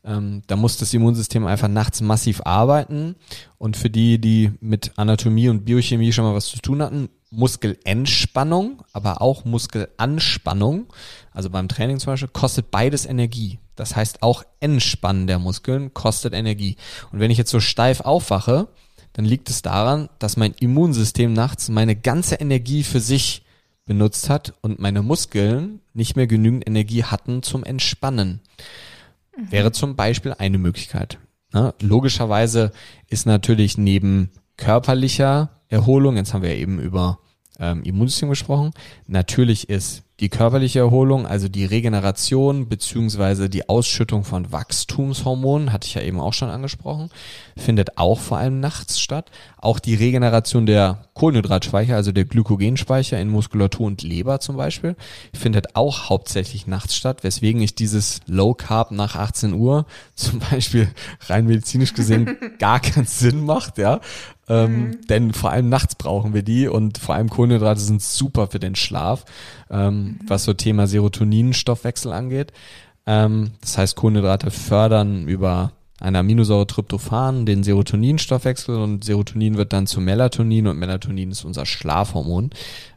[0.04, 3.16] Ähm, da muss das Immunsystem einfach nachts massiv arbeiten.
[3.58, 8.84] Und für die, die mit Anatomie und Biochemie schon mal was zu tun hatten, Muskelentspannung,
[8.92, 10.88] aber auch Muskelanspannung,
[11.32, 13.60] also beim Training zum Beispiel, kostet beides Energie.
[13.78, 16.76] Das heißt, auch Entspannen der Muskeln kostet Energie.
[17.12, 18.68] Und wenn ich jetzt so steif aufwache,
[19.14, 23.44] dann liegt es daran, dass mein Immunsystem nachts meine ganze Energie für sich
[23.92, 28.40] benutzt hat und meine Muskeln nicht mehr genügend Energie hatten zum Entspannen.
[29.36, 29.52] Mhm.
[29.52, 31.18] Wäre zum Beispiel eine Möglichkeit.
[31.52, 31.74] Ne?
[31.82, 32.72] Logischerweise
[33.10, 37.20] ist natürlich neben körperlicher Erholung, jetzt haben wir eben über
[37.60, 38.72] ähm, Immunsystem gesprochen,
[39.08, 45.96] natürlich ist die körperliche Erholung, also die Regeneration beziehungsweise die Ausschüttung von Wachstumshormonen, hatte ich
[45.96, 47.10] ja eben auch schon angesprochen,
[47.58, 49.32] findet auch vor allem nachts statt.
[49.58, 54.96] Auch die Regeneration der Kohlenhydratspeicher, also der Glykogenspeicher in Muskulatur und Leber zum Beispiel,
[55.34, 60.88] findet auch hauptsächlich nachts statt, weswegen ich dieses Low Carb nach 18 Uhr zum Beispiel
[61.30, 64.00] rein medizinisch gesehen gar keinen Sinn macht, ja.
[64.52, 65.08] Ähm, mhm.
[65.08, 68.76] Denn vor allem nachts brauchen wir die und vor allem Kohlenhydrate sind super für den
[68.76, 69.24] Schlaf,
[69.70, 70.20] ähm, mhm.
[70.28, 72.52] was so Thema Serotoninstoffwechsel angeht.
[73.08, 79.88] Ähm, das heißt, Kohlenhydrate fördern über eine Aminosäure Tryptophan den Serotoninstoffwechsel und Serotonin wird dann
[79.88, 82.50] zu Melatonin und Melatonin ist unser Schlafhormon.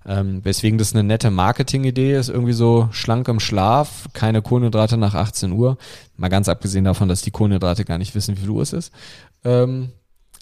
[0.06, 5.14] Ähm, weswegen das eine nette Marketingidee ist, irgendwie so schlank im Schlaf, keine Kohlenhydrate nach
[5.14, 5.76] 18 Uhr.
[6.16, 8.90] Mal ganz abgesehen davon, dass die Kohlenhydrate gar nicht wissen, wie viel Uhr es ist.
[9.44, 9.90] Ähm,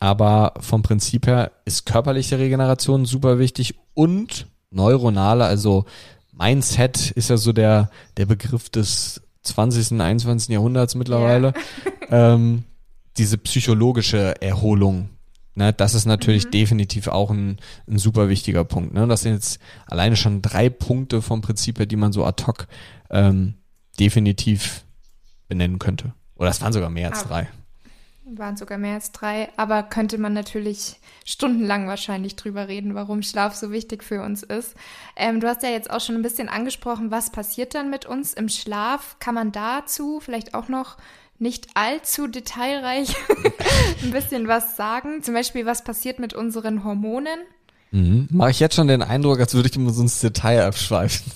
[0.03, 5.85] aber vom Prinzip her ist körperliche Regeneration super wichtig und neuronale, also
[6.33, 9.93] Mindset ist ja so der, der Begriff des 20.
[9.93, 10.49] und 21.
[10.49, 11.55] Jahrhunderts mittlerweile.
[12.11, 12.35] Ja.
[12.35, 12.65] ähm,
[13.17, 15.11] diese psychologische Erholung.
[15.55, 16.51] Ne, das ist natürlich mhm.
[16.51, 18.95] definitiv auch ein, ein super wichtiger Punkt.
[18.95, 19.07] Ne?
[19.07, 22.67] Das sind jetzt alleine schon drei Punkte vom Prinzip her, die man so ad hoc
[23.09, 23.55] ähm,
[24.01, 24.85] definitiv
[25.47, 26.13] benennen könnte.
[26.35, 27.29] Oder es waren sogar mehr als ah.
[27.29, 27.49] drei.
[28.25, 33.57] Waren sogar mehr als drei, aber könnte man natürlich stundenlang wahrscheinlich drüber reden, warum Schlaf
[33.57, 34.75] so wichtig für uns ist.
[35.17, 38.33] Ähm, du hast ja jetzt auch schon ein bisschen angesprochen, was passiert dann mit uns
[38.33, 39.17] im Schlaf?
[39.19, 40.99] Kann man dazu vielleicht auch noch
[41.41, 43.15] nicht allzu detailreich
[44.03, 45.25] ein bisschen was sagen?
[45.25, 47.41] Zum Beispiel, was passiert mit unseren Hormonen?
[47.91, 48.29] Mhm.
[48.31, 51.33] Mache ich jetzt schon den Eindruck, als würde ich immer so ins Detail abschweifen.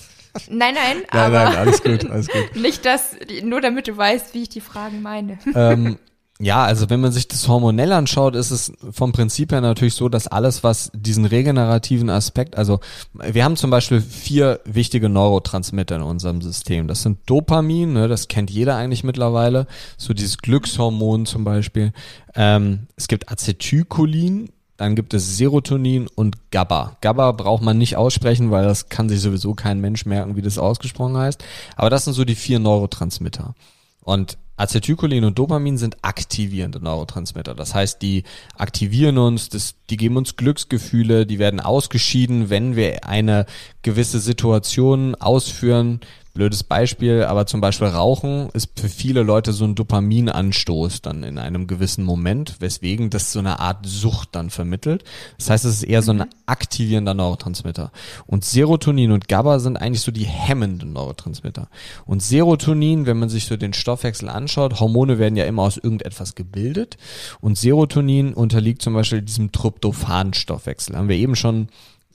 [0.49, 2.55] Nein, nein, nein, nein, alles gut, alles gut.
[2.61, 5.37] Nicht das, nur damit du weißt, wie ich die Fragen meine.
[5.53, 5.97] Ähm,
[6.39, 10.07] Ja, also wenn man sich das hormonell anschaut, ist es vom Prinzip her natürlich so,
[10.07, 12.79] dass alles, was diesen regenerativen Aspekt, also
[13.13, 16.87] wir haben zum Beispiel vier wichtige Neurotransmitter in unserem System.
[16.87, 19.65] Das sind Dopamin, ne, das kennt jeder eigentlich mittlerweile,
[19.97, 21.91] so dieses Glückshormon zum Beispiel.
[22.35, 26.97] Ähm, es gibt Acetylcholin, dann gibt es Serotonin und GABA.
[27.01, 30.59] GABA braucht man nicht aussprechen, weil das kann sich sowieso kein Mensch merken, wie das
[30.59, 31.43] ausgesprochen heißt.
[31.75, 33.55] Aber das sind so die vier Neurotransmitter.
[34.01, 37.55] Und Acetylcholin und Dopamin sind aktivierende Neurotransmitter.
[37.55, 38.23] Das heißt, die
[38.55, 43.45] aktivieren uns, das, die geben uns Glücksgefühle, die werden ausgeschieden, wenn wir eine
[43.83, 46.01] gewisse Situation ausführen,
[46.37, 51.39] Blödes Beispiel, aber zum Beispiel Rauchen ist für viele Leute so ein Dopaminanstoß dann in
[51.39, 55.03] einem gewissen Moment, weswegen das so eine Art Sucht dann vermittelt.
[55.39, 56.25] Das heißt, es ist eher so ein mhm.
[56.45, 57.91] aktivierender Neurotransmitter.
[58.27, 61.69] Und Serotonin und GABA sind eigentlich so die hemmenden Neurotransmitter.
[62.05, 66.35] Und Serotonin, wenn man sich so den Stoffwechsel anschaut, Hormone werden ja immer aus irgendetwas
[66.35, 66.97] gebildet.
[67.41, 70.95] Und Serotonin unterliegt zum Beispiel diesem Tryptophan-Stoffwechsel.
[70.95, 71.67] Haben wir eben schon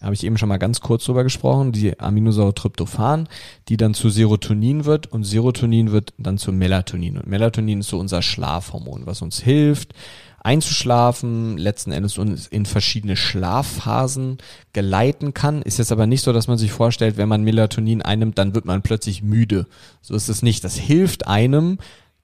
[0.03, 3.29] habe ich eben schon mal ganz kurz drüber gesprochen, die Aminosäure Tryptophan,
[3.69, 7.19] die dann zu Serotonin wird und Serotonin wird dann zu Melatonin.
[7.19, 9.95] Und Melatonin ist so unser Schlafhormon, was uns hilft,
[10.41, 14.39] einzuschlafen, letzten Endes uns in verschiedene Schlafphasen
[14.73, 15.63] geleiten kann.
[15.63, 18.65] Ist jetzt aber nicht so, dass man sich vorstellt, wenn man Melatonin einnimmt, dann wird
[18.65, 19.67] man plötzlich müde.
[20.01, 20.65] So ist es nicht.
[20.65, 21.79] Das hilft einem,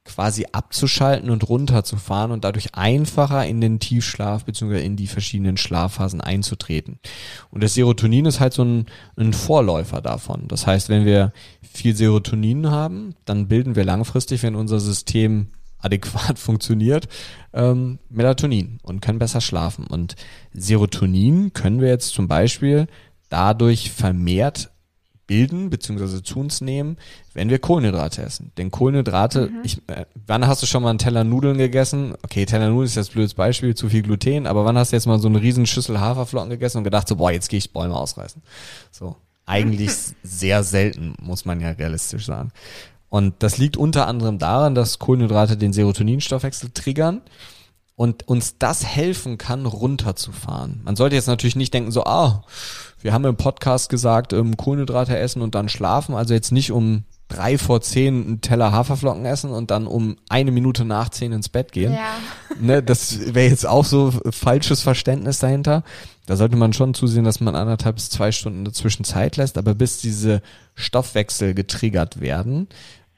[0.08, 4.84] quasi abzuschalten und runterzufahren und dadurch einfacher in den Tiefschlaf bzw.
[4.84, 6.98] in die verschiedenen Schlafphasen einzutreten.
[7.50, 10.48] Und das Serotonin ist halt so ein, ein Vorläufer davon.
[10.48, 16.38] Das heißt, wenn wir viel Serotonin haben, dann bilden wir langfristig, wenn unser System adäquat
[16.38, 17.06] funktioniert,
[17.52, 19.86] ähm, Melatonin und können besser schlafen.
[19.86, 20.16] Und
[20.54, 22.86] Serotonin können wir jetzt zum Beispiel
[23.28, 24.70] dadurch vermehrt
[25.28, 26.96] bilden beziehungsweise zu uns nehmen,
[27.34, 28.50] wenn wir Kohlenhydrate essen.
[28.58, 29.60] Denn Kohlenhydrate, mhm.
[29.62, 32.14] ich, äh, wann hast du schon mal einen Teller Nudeln gegessen?
[32.24, 34.96] Okay, Teller Nudeln ist jetzt ein blödes Beispiel, zu viel Gluten, aber wann hast du
[34.96, 37.72] jetzt mal so eine riesen Schüssel Haferflocken gegessen und gedacht so, boah, jetzt gehe ich
[37.72, 38.42] Bäume ausreißen?
[38.90, 39.14] So,
[39.46, 39.92] eigentlich
[40.24, 42.50] sehr selten, muss man ja realistisch sagen.
[43.10, 47.22] Und das liegt unter anderem daran, dass Kohlenhydrate den Serotoninstoffwechsel triggern
[47.98, 50.80] und uns das helfen kann, runterzufahren.
[50.84, 52.44] Man sollte jetzt natürlich nicht denken so, ah,
[53.00, 56.14] wir haben im Podcast gesagt, ähm, Kohlenhydrate essen und dann schlafen.
[56.14, 60.52] Also jetzt nicht um drei vor zehn einen Teller Haferflocken essen und dann um eine
[60.52, 61.92] Minute nach zehn ins Bett gehen.
[61.92, 62.14] Ja.
[62.60, 65.84] Ne, das wäre jetzt auch so falsches Verständnis dahinter.
[66.26, 69.74] Da sollte man schon zusehen, dass man anderthalb bis zwei Stunden dazwischen Zeit lässt, aber
[69.74, 70.42] bis diese
[70.74, 72.66] Stoffwechsel getriggert werden,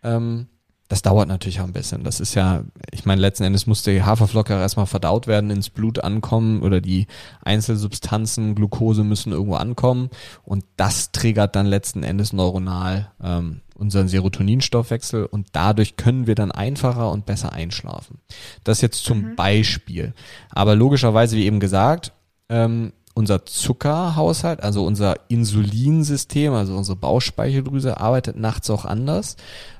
[0.02, 0.46] ähm,
[0.90, 2.02] das dauert natürlich auch ein bisschen.
[2.02, 6.02] Das ist ja, ich meine, letzten Endes muss der Haferflocker erstmal verdaut werden, ins Blut
[6.02, 7.06] ankommen oder die
[7.44, 10.10] Einzelsubstanzen, Glucose müssen irgendwo ankommen
[10.42, 16.50] und das triggert dann letzten Endes neuronal ähm, unseren Serotoninstoffwechsel und dadurch können wir dann
[16.50, 18.18] einfacher und besser einschlafen.
[18.64, 19.36] Das jetzt zum mhm.
[19.36, 20.12] Beispiel.
[20.50, 22.12] Aber logischerweise, wie eben gesagt,
[22.48, 29.36] ähm, unser Zuckerhaushalt, also unser Insulinsystem, also unsere Bauchspeicheldrüse arbeitet nachts auch anders,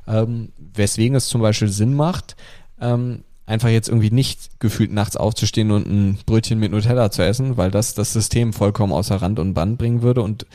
[0.06, 2.36] ähm, weswegen es zum Beispiel Sinn macht,
[2.80, 7.56] ähm, einfach jetzt irgendwie nicht gefühlt nachts aufzustehen und ein Brötchen mit Nutella zu essen,
[7.56, 10.46] weil das das System vollkommen außer Rand und Band bringen würde und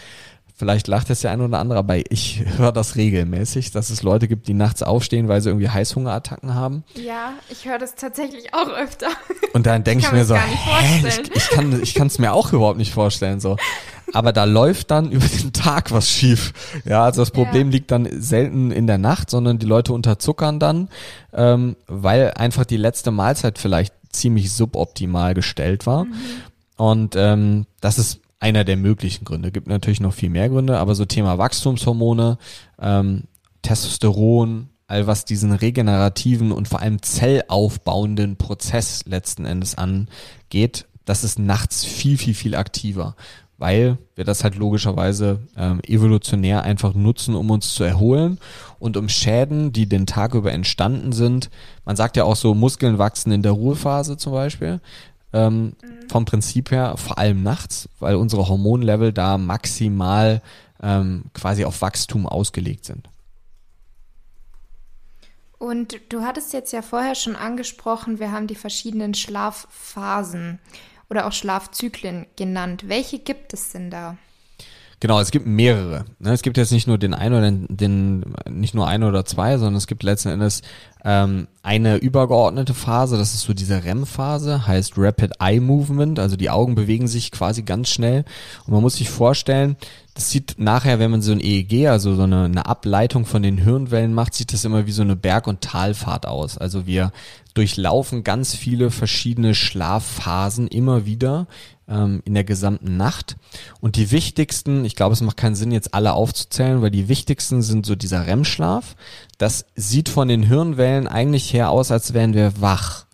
[0.58, 4.30] Vielleicht lacht es ja ein oder andere, aber ich höre das regelmäßig, dass es Leute
[4.30, 6.86] gibt, die nachts aufstehen, weil sie irgendwie Heißhungerattacken haben.
[6.96, 9.08] Ja, ich höre das tatsächlich auch öfter.
[9.52, 12.54] Und dann denke ich mir so, hä, ich, ich kann ich kann es mir auch
[12.54, 13.58] überhaupt nicht vorstellen so.
[14.14, 16.54] Aber da läuft dann über den Tag was schief.
[16.86, 17.74] Ja, also das Problem ja.
[17.74, 20.88] liegt dann selten in der Nacht, sondern die Leute unterzuckern dann,
[21.34, 26.06] ähm, weil einfach die letzte Mahlzeit vielleicht ziemlich suboptimal gestellt war.
[26.06, 26.16] Mhm.
[26.78, 29.52] Und ähm, das ist einer der möglichen Gründe.
[29.52, 32.38] Gibt natürlich noch viel mehr Gründe, aber so Thema Wachstumshormone,
[32.80, 33.24] ähm,
[33.62, 41.40] Testosteron, all was diesen regenerativen und vor allem zellaufbauenden Prozess letzten Endes angeht, das ist
[41.40, 43.16] nachts viel, viel, viel aktiver,
[43.58, 48.40] weil wir das halt logischerweise ähm, evolutionär einfach nutzen, um uns zu erholen
[48.80, 51.50] und um Schäden, die den Tag über entstanden sind.
[51.86, 54.82] Man sagt ja auch so, Muskeln wachsen in der Ruhephase zum Beispiel
[55.36, 56.10] ähm, mhm.
[56.10, 60.42] vom Prinzip her, vor allem nachts, weil unsere Hormonlevel da maximal
[60.82, 63.10] ähm, quasi auf Wachstum ausgelegt sind.
[65.58, 70.60] Und du hattest jetzt ja vorher schon angesprochen, wir haben die verschiedenen Schlafphasen
[71.10, 72.88] oder auch Schlafzyklen genannt.
[72.88, 74.18] Welche gibt es denn da?
[75.00, 76.06] Genau, es gibt mehrere.
[76.20, 76.32] Ne?
[76.32, 79.76] Es gibt jetzt nicht nur den einen oder den, nicht nur ein oder zwei, sondern
[79.76, 80.62] es gibt letzten Endes
[81.04, 86.50] ähm, eine übergeordnete Phase, das ist so diese REM-Phase, heißt Rapid Eye Movement, also die
[86.50, 88.26] Augen bewegen sich quasi ganz schnell.
[88.66, 89.76] Und man muss sich vorstellen,
[90.16, 93.58] das sieht nachher, wenn man so ein EEG, also so eine, eine Ableitung von den
[93.58, 96.58] Hirnwellen macht, sieht das immer wie so eine Berg- und Talfahrt aus.
[96.58, 97.12] Also wir
[97.54, 101.48] durchlaufen ganz viele verschiedene Schlafphasen immer wieder
[101.88, 103.38] ähm, in der gesamten Nacht.
[103.80, 107.62] Und die wichtigsten, ich glaube, es macht keinen Sinn, jetzt alle aufzuzählen, weil die wichtigsten
[107.62, 108.96] sind so dieser REM-Schlaf.
[109.38, 113.06] Das sieht von den Hirnwellen eigentlich her aus, als wären wir wach.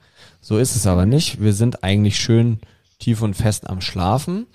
[0.42, 1.42] So ist es aber nicht.
[1.42, 2.60] Wir sind eigentlich schön
[3.00, 4.48] tief und fest am Schlafen.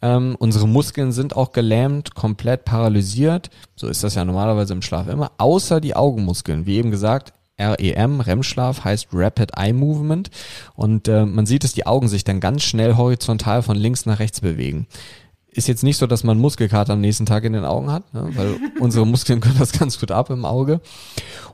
[0.00, 3.50] Ähm, unsere Muskeln sind auch gelähmt, komplett paralysiert.
[3.74, 5.32] So ist das ja normalerweise im Schlaf immer.
[5.38, 6.66] Außer die Augenmuskeln.
[6.66, 10.30] Wie eben gesagt, REM, REM-Schlaf heißt Rapid Eye Movement.
[10.74, 14.18] Und äh, man sieht, dass die Augen sich dann ganz schnell horizontal von links nach
[14.18, 14.86] rechts bewegen.
[15.50, 18.30] Ist jetzt nicht so, dass man Muskelkater am nächsten Tag in den Augen hat, ne?
[18.34, 20.80] weil unsere Muskeln können das ganz gut ab im Auge.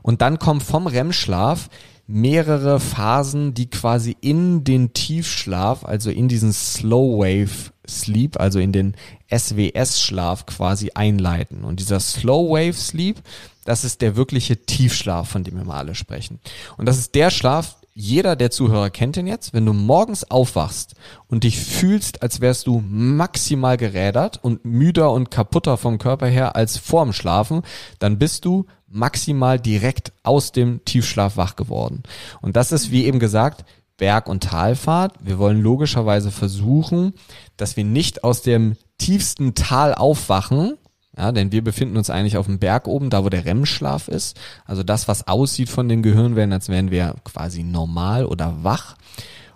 [0.01, 1.69] Und dann kommt vom REM-Schlaf
[2.07, 8.71] mehrere Phasen, die quasi in den Tiefschlaf, also in diesen Slow Wave Sleep, also in
[8.71, 8.95] den
[9.31, 11.63] SWS-Schlaf quasi einleiten.
[11.63, 13.17] Und dieser Slow Wave Sleep,
[13.65, 16.39] das ist der wirkliche Tiefschlaf, von dem wir mal alle sprechen.
[16.77, 20.95] Und das ist der Schlaf, jeder der Zuhörer kennt den jetzt, wenn du morgens aufwachst
[21.27, 26.55] und dich fühlst, als wärst du maximal gerädert und müder und kaputter vom Körper her
[26.57, 27.61] als vorm Schlafen,
[27.99, 32.03] dann bist du maximal direkt aus dem Tiefschlaf wach geworden.
[32.41, 33.65] Und das ist, wie eben gesagt,
[33.97, 35.15] Berg- und Talfahrt.
[35.21, 37.13] Wir wollen logischerweise versuchen,
[37.55, 40.77] dass wir nicht aus dem tiefsten Tal aufwachen,
[41.17, 44.37] ja, denn wir befinden uns eigentlich auf dem Berg oben, da wo der REM-Schlaf ist.
[44.65, 48.95] Also das, was aussieht von den Gehirnwellen, als wären wir quasi normal oder wach.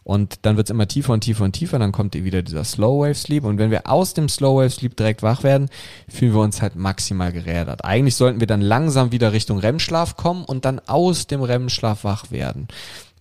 [0.03, 3.13] Und dann wird's immer tiefer und tiefer und tiefer, dann kommt wieder dieser Slow Wave
[3.13, 3.43] Sleep.
[3.43, 5.69] Und wenn wir aus dem Slow Wave Sleep direkt wach werden,
[6.07, 7.85] fühlen wir uns halt maximal gerädert.
[7.85, 12.31] Eigentlich sollten wir dann langsam wieder Richtung REM-Schlaf kommen und dann aus dem REM-Schlaf wach
[12.31, 12.69] werden.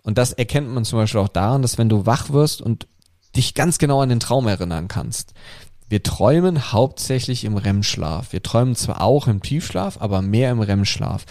[0.02, 2.86] Und das erkennt man zum Beispiel auch daran, dass wenn du wach wirst und
[3.36, 5.34] dich ganz genau an den Traum erinnern kannst.
[5.88, 8.32] Wir träumen hauptsächlich im REM-Schlaf.
[8.32, 11.24] Wir träumen zwar auch im Tiefschlaf, aber mehr im REM-Schlaf.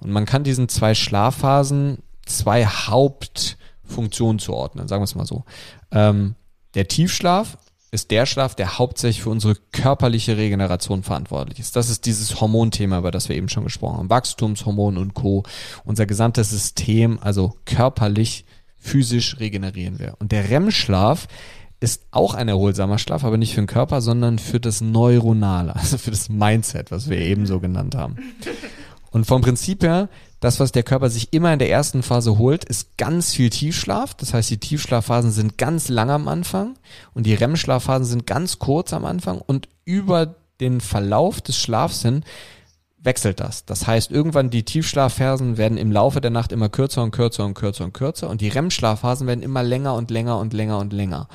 [0.00, 5.44] Und man kann diesen zwei Schlafphasen zwei Hauptfunktionen zuordnen, sagen wir es mal so.
[5.90, 6.34] Ähm,
[6.74, 7.58] der Tiefschlaf
[7.90, 11.76] ist der Schlaf, der hauptsächlich für unsere körperliche Regeneration verantwortlich ist.
[11.76, 14.10] Das ist dieses Hormonthema, über das wir eben schon gesprochen haben.
[14.10, 15.42] Wachstumshormon und Co.
[15.84, 18.46] Unser gesamtes System, also körperlich,
[18.78, 20.16] physisch regenerieren wir.
[20.18, 21.28] Und der REM-Schlaf
[21.82, 25.98] ist auch ein erholsamer Schlaf, aber nicht für den Körper, sondern für das Neuronale, also
[25.98, 28.16] für das Mindset, was wir eben so genannt haben.
[29.10, 30.08] Und vom Prinzip her
[30.42, 34.14] das, was der Körper sich immer in der ersten Phase holt, ist ganz viel Tiefschlaf.
[34.14, 36.74] Das heißt, die Tiefschlafphasen sind ganz lang am Anfang
[37.14, 42.24] und die REM-Schlafphasen sind ganz kurz am Anfang und über den Verlauf des Schlafs hin
[42.98, 43.64] wechselt das.
[43.66, 47.54] Das heißt, irgendwann die Tiefschlafphasen werden im Laufe der Nacht immer kürzer und kürzer und
[47.54, 51.28] kürzer und kürzer und die REM-Schlafphasen werden immer länger und länger und länger und länger.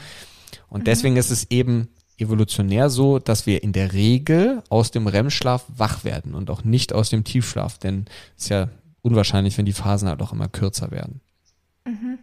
[0.70, 0.86] Und mhm.
[0.86, 6.04] deswegen ist es eben evolutionär so, dass wir in der Regel aus dem REM-Schlaf wach
[6.04, 8.06] werden und auch nicht aus dem Tiefschlaf, denn
[8.36, 8.70] es ist ja
[9.02, 11.22] unwahrscheinlich, wenn die Phasen halt auch immer kürzer werden.
[11.86, 12.20] Mhm.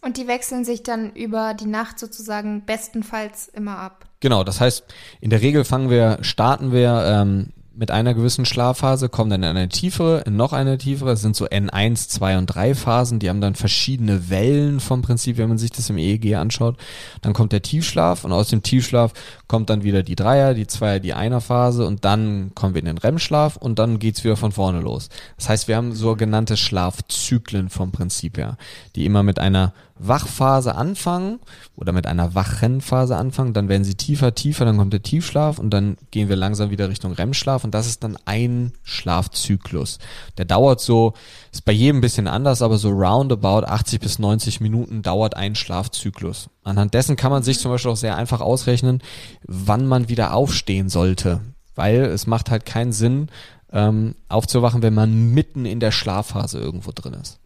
[0.00, 4.04] Und die wechseln sich dann über die Nacht sozusagen bestenfalls immer ab.
[4.20, 4.84] Genau, das heißt,
[5.20, 9.48] in der Regel fangen wir, starten wir ähm, mit einer gewissen Schlafphase, kommen dann in
[9.48, 11.10] eine tiefere, in noch eine tiefere.
[11.10, 13.18] Das sind so N1, 2 und 3 Phasen.
[13.18, 16.76] Die haben dann verschiedene Wellen vom Prinzip, wenn man sich das im EEG anschaut.
[17.22, 19.12] Dann kommt der Tiefschlaf und aus dem Tiefschlaf
[19.48, 22.86] kommt dann wieder die Dreier, die Zweier, die Einer Phase und dann kommen wir in
[22.86, 25.08] den REM-Schlaf und dann geht's wieder von vorne los.
[25.36, 28.56] Das heißt, wir haben sogenannte Schlafzyklen vom Prinzip her,
[28.96, 31.38] die immer mit einer Wachphase anfangen
[31.76, 35.70] oder mit einer wachen anfangen, dann werden sie tiefer, tiefer, dann kommt der Tiefschlaf und
[35.70, 39.98] dann gehen wir langsam wieder Richtung REM-Schlaf und das ist dann ein Schlafzyklus.
[40.36, 41.14] Der dauert so,
[41.54, 45.54] ist bei jedem ein bisschen anders, aber so roundabout 80 bis 90 Minuten dauert ein
[45.54, 46.50] Schlafzyklus.
[46.64, 49.00] Anhand dessen kann man sich zum Beispiel auch sehr einfach ausrechnen,
[49.46, 51.42] wann man wieder aufstehen sollte,
[51.76, 53.28] weil es macht halt keinen Sinn,
[53.72, 57.38] ähm, aufzuwachen, wenn man mitten in der Schlafphase irgendwo drin ist.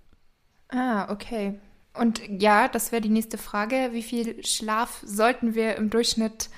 [0.71, 1.59] Ah, okay.
[1.93, 3.91] Und ja, das wäre die nächste Frage.
[3.93, 6.49] Wie viel Schlaf sollten wir im Durchschnitt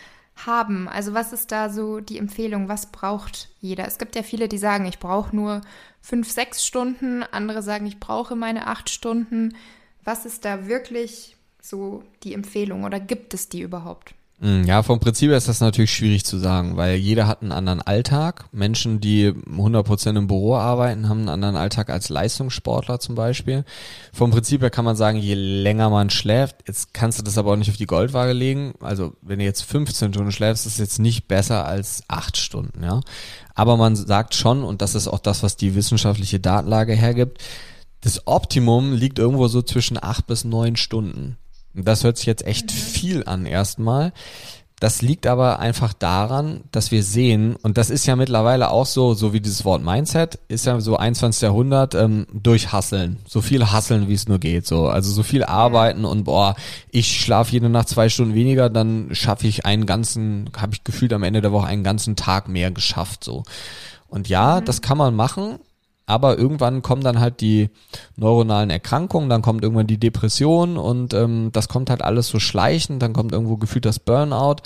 [0.47, 0.89] haben?
[0.89, 2.69] Also was ist da so die Empfehlung?
[2.69, 3.87] Was braucht jeder?
[3.87, 5.61] Es gibt ja viele, die sagen, ich brauche nur
[6.01, 7.23] fünf, sechs Stunden.
[7.23, 9.55] Andere sagen, ich brauche meine acht Stunden.
[10.05, 14.15] Was ist da wirklich so die Empfehlung oder gibt es die überhaupt?
[14.43, 17.53] Mm, ja, vom Prinzip her ist das natürlich schwierig zu sagen, weil jeder hat einen
[17.53, 18.47] anderen Alltag.
[18.53, 23.65] Menschen, die 100% im Büro arbeiten, haben einen anderen Alltag als Leistungssportler zum Beispiel.
[24.15, 27.53] Vom Prinzip her kann man sagen, je länger man schläft, jetzt kannst du das aber
[27.53, 28.73] auch nicht auf die Goldwaage legen.
[28.81, 32.83] Also wenn du jetzt 15 Stunden schläfst, ist es jetzt nicht besser als 8 Stunden,
[32.83, 33.01] ja.
[33.55, 37.43] Aber man sagt schon, und das ist auch das, was die wissenschaftliche Datenlage hergibt,
[38.01, 41.37] das Optimum liegt irgendwo so zwischen 8 bis 9 Stunden.
[41.75, 42.77] Das hört sich jetzt echt mhm.
[42.77, 44.13] viel an erstmal.
[44.81, 49.13] Das liegt aber einfach daran, dass wir sehen, und das ist ja mittlerweile auch so,
[49.13, 51.43] so wie dieses Wort Mindset, ist ja so 21.
[51.43, 53.19] Jahrhundert, ähm, durchhasseln.
[53.29, 54.67] So viel hasseln, wie es nur geht.
[54.67, 54.89] So.
[54.89, 56.57] Also so viel arbeiten und boah,
[56.91, 61.13] ich schlafe jede Nacht zwei Stunden weniger, dann schaffe ich einen ganzen, habe ich gefühlt
[61.13, 63.23] am Ende der Woche einen ganzen Tag mehr geschafft.
[63.23, 63.43] so.
[64.09, 64.65] Und ja, mhm.
[64.65, 65.59] das kann man machen,
[66.11, 67.71] aber irgendwann kommen dann halt die
[68.17, 73.01] neuronalen Erkrankungen, dann kommt irgendwann die Depression und ähm, das kommt halt alles so schleichend,
[73.01, 74.57] dann kommt irgendwo gefühlt das Burnout.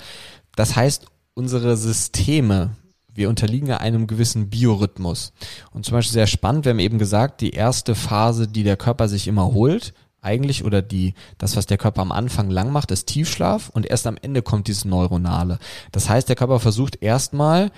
[0.55, 2.71] Das heißt, unsere Systeme,
[3.13, 5.33] wir unterliegen ja einem gewissen Biorhythmus.
[5.71, 9.07] Und zum Beispiel sehr spannend, wir haben eben gesagt, die erste Phase, die der Körper
[9.07, 13.05] sich immer holt, eigentlich, oder die, das, was der Körper am Anfang lang macht, ist
[13.05, 15.59] Tiefschlaf und erst am Ende kommt dieses Neuronale.
[15.91, 17.71] Das heißt, der Körper versucht erstmal,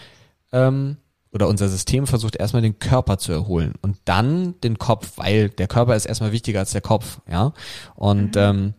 [0.54, 0.96] ähm,
[1.32, 5.68] oder unser System versucht erstmal den Körper zu erholen und dann den Kopf, weil der
[5.68, 7.54] Körper ist erstmal wichtiger als der Kopf, ja.
[7.96, 8.42] Und mhm.
[8.42, 8.74] ähm,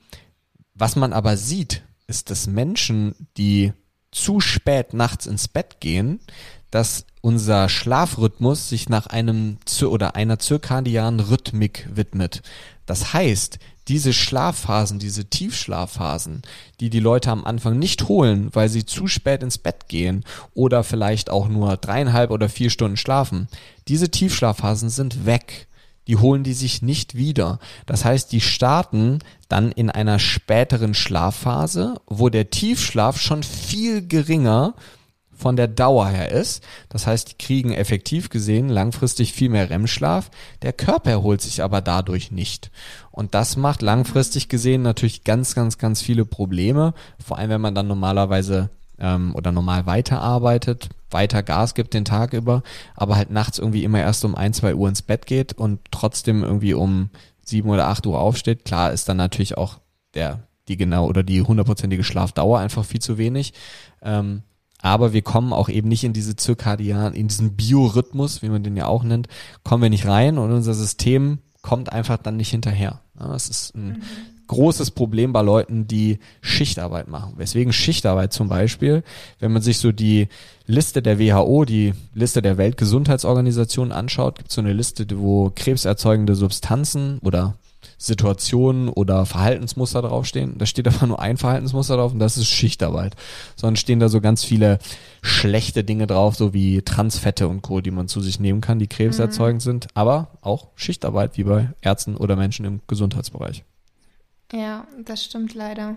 [0.75, 3.73] was man aber sieht, ist, dass Menschen, die
[4.11, 6.21] zu spät nachts ins Bett gehen,
[6.71, 12.43] dass unser Schlafrhythmus sich nach einem oder einer zirkadianen Rhythmik widmet.
[12.87, 13.59] Das heißt,
[13.89, 16.43] diese Schlafphasen, diese Tiefschlafphasen,
[16.81, 20.25] die die Leute am Anfang nicht holen, weil sie zu spät ins Bett gehen
[20.55, 23.49] oder vielleicht auch nur dreieinhalb oder vier Stunden schlafen,
[23.89, 25.67] diese Tiefschlafphasen sind weg.
[26.07, 27.59] Die holen die sich nicht wieder.
[27.85, 29.19] Das heißt, die starten
[29.49, 34.75] dann in einer späteren Schlafphase, wo der Tiefschlaf schon viel geringer
[35.39, 36.63] von der Dauer her ist.
[36.89, 40.31] Das heißt, die kriegen effektiv gesehen langfristig viel mehr REM-Schlaf.
[40.63, 42.71] Der Körper erholt sich aber dadurch nicht.
[43.11, 46.95] Und das macht langfristig gesehen natürlich ganz, ganz, ganz viele Probleme.
[47.25, 52.33] Vor allem, wenn man dann normalerweise ähm, oder normal weiterarbeitet, weiter Gas gibt den Tag
[52.33, 52.63] über,
[52.95, 56.43] aber halt nachts irgendwie immer erst um ein, zwei Uhr ins Bett geht und trotzdem
[56.43, 57.11] irgendwie um
[57.43, 58.65] sieben oder acht Uhr aufsteht.
[58.65, 59.79] Klar ist dann natürlich auch
[60.15, 63.55] der die genau oder die hundertprozentige Schlafdauer einfach viel zu wenig.
[64.03, 64.43] Ähm,
[64.81, 68.77] aber wir kommen auch eben nicht in diese zirkadian, in diesen Biorhythmus, wie man den
[68.77, 69.29] ja auch nennt,
[69.65, 73.01] kommen wir nicht rein und unser System kommt einfach dann nicht hinterher.
[73.19, 74.03] das ist ein mhm.
[74.47, 77.35] großes Problem bei Leuten, die Schichtarbeit machen.
[77.37, 79.03] Weswegen Schichtarbeit zum Beispiel,
[79.41, 80.29] wenn man sich so die
[80.67, 86.37] Liste der WHO, die Liste der Weltgesundheitsorganisation anschaut, gibt es so eine Liste, wo krebserzeugende
[86.37, 87.57] Substanzen oder
[87.99, 90.57] Situationen oder Verhaltensmuster draufstehen.
[90.57, 93.17] Da steht aber nur ein Verhaltensmuster drauf und das ist Schichtarbeit.
[93.57, 94.79] Sondern stehen da so ganz viele
[95.21, 98.87] schlechte Dinge drauf, so wie Transfette und Co., die man zu sich nehmen kann, die
[98.87, 99.65] krebserzeugend mhm.
[99.65, 103.65] sind, aber auch Schichtarbeit, wie bei Ärzten oder Menschen im Gesundheitsbereich.
[104.53, 105.97] Ja, das stimmt leider.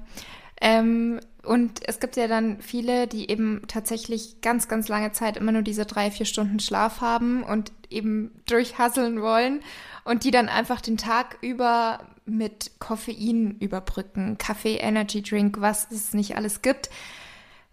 [0.60, 5.52] Ähm, und es gibt ja dann viele, die eben tatsächlich ganz, ganz lange Zeit immer
[5.52, 9.62] nur diese drei, vier Stunden Schlaf haben und eben durchhasseln wollen
[10.04, 16.14] und die dann einfach den Tag über mit Koffein überbrücken, Kaffee, Energy Drink, was es
[16.14, 16.90] nicht alles gibt.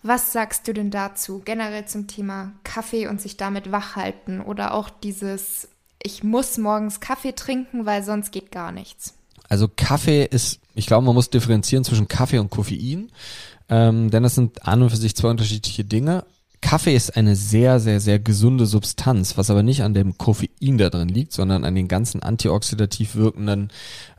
[0.03, 4.75] Was sagst du denn dazu generell zum Thema Kaffee und sich damit wach halten oder
[4.75, 5.69] auch dieses
[6.03, 9.15] ich muss morgens Kaffee trinken, weil sonst geht gar nichts?
[9.49, 13.11] Also Kaffee ist, ich glaube, man muss differenzieren zwischen Kaffee und Koffein,
[13.69, 16.25] ähm, denn das sind an und für sich zwei unterschiedliche Dinge.
[16.61, 20.91] Kaffee ist eine sehr, sehr, sehr gesunde Substanz, was aber nicht an dem Koffein da
[20.91, 23.71] drin liegt, sondern an den ganzen antioxidativ wirkenden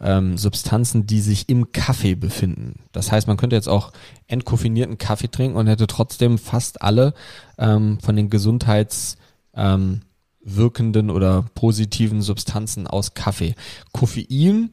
[0.01, 2.83] ähm, Substanzen, die sich im Kaffee befinden.
[2.91, 3.91] Das heißt, man könnte jetzt auch
[4.27, 7.13] entkoffinierten Kaffee trinken und hätte trotzdem fast alle
[7.57, 13.55] ähm, von den gesundheitswirkenden ähm, oder positiven Substanzen aus Kaffee.
[13.91, 14.71] Koffein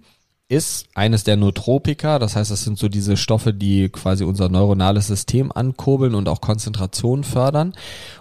[0.49, 5.09] ist eines der Nootropika, das heißt, das sind so diese Stoffe, die quasi unser neuronales
[5.09, 7.73] System ankurbeln und auch Konzentration fördern.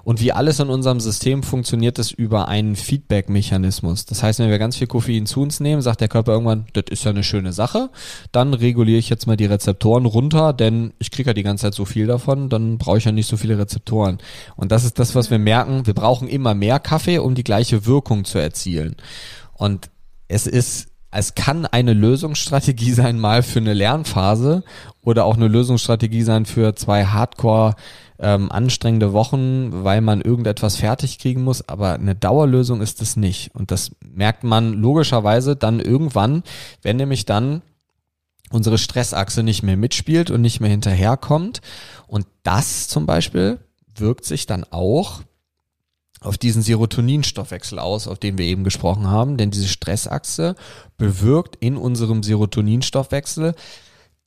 [0.03, 4.05] Und wie alles in unserem System funktioniert es über einen Feedback-Mechanismus.
[4.05, 6.85] Das heißt, wenn wir ganz viel Koffein zu uns nehmen, sagt der Körper irgendwann, das
[6.89, 7.91] ist ja eine schöne Sache,
[8.31, 11.75] dann reguliere ich jetzt mal die Rezeptoren runter, denn ich kriege ja die ganze Zeit
[11.75, 14.17] so viel davon, dann brauche ich ja nicht so viele Rezeptoren.
[14.55, 17.85] Und das ist das, was wir merken, wir brauchen immer mehr Kaffee, um die gleiche
[17.85, 18.95] Wirkung zu erzielen.
[19.53, 19.91] Und
[20.27, 24.63] es ist es kann eine Lösungsstrategie sein, mal für eine Lernphase
[25.01, 27.75] oder auch eine Lösungsstrategie sein für zwei Hardcore
[28.19, 33.55] ähm, anstrengende Wochen, weil man irgendetwas fertig kriegen muss, aber eine Dauerlösung ist es nicht.
[33.55, 36.43] Und das merkt man logischerweise dann irgendwann,
[36.81, 37.61] wenn nämlich dann
[38.51, 41.61] unsere Stressachse nicht mehr mitspielt und nicht mehr hinterherkommt.
[42.07, 43.59] Und das zum Beispiel
[43.95, 45.21] wirkt sich dann auch
[46.25, 49.37] auf diesen Serotoninstoffwechsel aus, auf den wir eben gesprochen haben.
[49.37, 50.55] Denn diese Stressachse
[50.97, 53.55] bewirkt in unserem Serotoninstoffwechsel,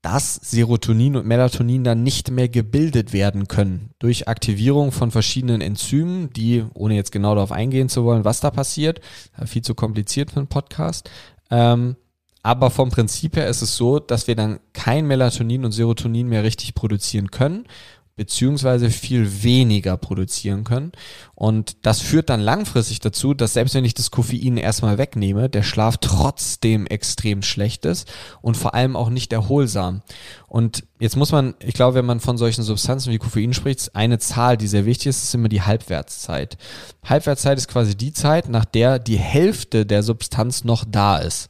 [0.02, 6.32] dass Serotonin und Melatonin dann nicht mehr gebildet werden können durch Aktivierung von verschiedenen Enzymen,
[6.32, 9.00] die, ohne jetzt genau darauf eingehen zu wollen, was da passiert,
[9.44, 11.10] viel zu kompliziert für einen Podcast.
[11.50, 11.96] Ähm,
[12.44, 16.44] aber vom Prinzip her ist es so, dass wir dann kein Melatonin und Serotonin mehr
[16.44, 17.66] richtig produzieren können
[18.18, 20.90] beziehungsweise viel weniger produzieren können.
[21.36, 25.62] Und das führt dann langfristig dazu, dass selbst wenn ich das Koffein erstmal wegnehme, der
[25.62, 28.12] Schlaf trotzdem extrem schlecht ist
[28.42, 30.02] und vor allem auch nicht erholsam.
[30.48, 34.18] Und jetzt muss man, ich glaube, wenn man von solchen Substanzen wie Koffein spricht, eine
[34.18, 36.58] Zahl, die sehr wichtig ist, ist immer die Halbwertszeit.
[37.04, 41.48] Halbwertszeit ist quasi die Zeit, nach der die Hälfte der Substanz noch da ist.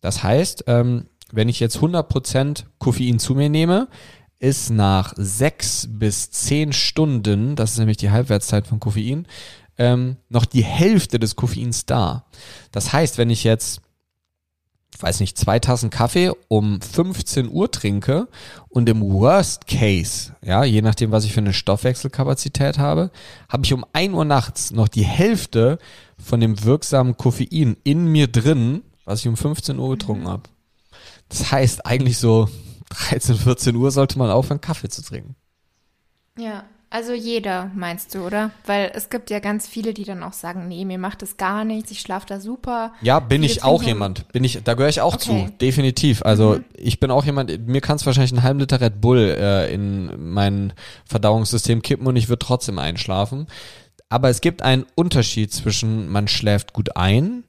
[0.00, 3.88] Das heißt, ähm, wenn ich jetzt 100% Koffein zu mir nehme,
[4.38, 9.26] ist nach sechs bis zehn Stunden, das ist nämlich die Halbwertszeit von Koffein,
[9.78, 12.26] ähm, noch die Hälfte des Koffeins da.
[12.72, 13.80] Das heißt, wenn ich jetzt,
[14.98, 18.28] weiß nicht, zwei Tassen Kaffee um 15 Uhr trinke
[18.68, 23.10] und im Worst Case, ja, je nachdem, was ich für eine Stoffwechselkapazität habe,
[23.48, 25.78] habe ich um 1 Uhr nachts noch die Hälfte
[26.18, 30.28] von dem wirksamen Koffein in mir drin, was ich um 15 Uhr getrunken mhm.
[30.28, 30.42] habe.
[31.28, 32.48] Das heißt eigentlich so
[32.90, 35.36] 13, 14 Uhr sollte man aufhören, Kaffee zu trinken.
[36.38, 38.52] Ja, also jeder meinst du, oder?
[38.64, 41.64] Weil es gibt ja ganz viele, die dann auch sagen, nee, mir macht das gar
[41.64, 42.92] nichts, ich schlafe da super.
[43.02, 44.28] Ja, bin ich auch jemand.
[44.28, 45.46] Bin ich, da gehöre ich auch okay.
[45.46, 46.22] zu, definitiv.
[46.22, 46.64] Also mhm.
[46.74, 50.32] ich bin auch jemand, mir kann es wahrscheinlich einen halben Liter Red Bull äh, in
[50.32, 50.72] mein
[51.06, 53.48] Verdauungssystem kippen und ich würde trotzdem einschlafen.
[54.08, 57.42] Aber es gibt einen Unterschied zwischen man schläft gut ein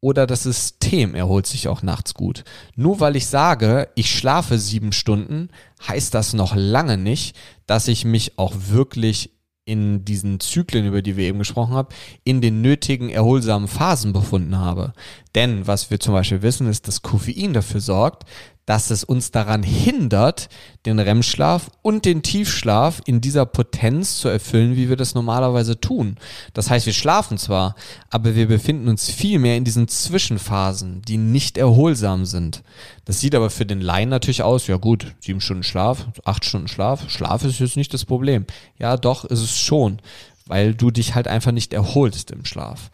[0.00, 2.44] oder das System erholt sich auch nachts gut.
[2.76, 5.48] Nur weil ich sage, ich schlafe sieben Stunden,
[5.86, 7.36] heißt das noch lange nicht,
[7.66, 9.32] dass ich mich auch wirklich
[9.64, 11.88] in diesen Zyklen, über die wir eben gesprochen haben,
[12.24, 14.94] in den nötigen erholsamen Phasen befunden habe.
[15.34, 18.24] Denn was wir zum Beispiel wissen, ist, dass Koffein dafür sorgt,
[18.68, 20.50] dass es uns daran hindert,
[20.84, 26.16] den REM-Schlaf und den Tiefschlaf in dieser Potenz zu erfüllen, wie wir das normalerweise tun.
[26.52, 27.76] Das heißt, wir schlafen zwar,
[28.10, 32.62] aber wir befinden uns viel mehr in diesen Zwischenphasen, die nicht erholsam sind.
[33.06, 36.68] Das sieht aber für den Laien natürlich aus, ja gut, sieben Stunden Schlaf, acht Stunden
[36.68, 38.44] Schlaf, Schlaf ist jetzt nicht das Problem.
[38.78, 40.02] Ja, doch, ist es schon,
[40.44, 42.90] weil du dich halt einfach nicht erholst im Schlaf.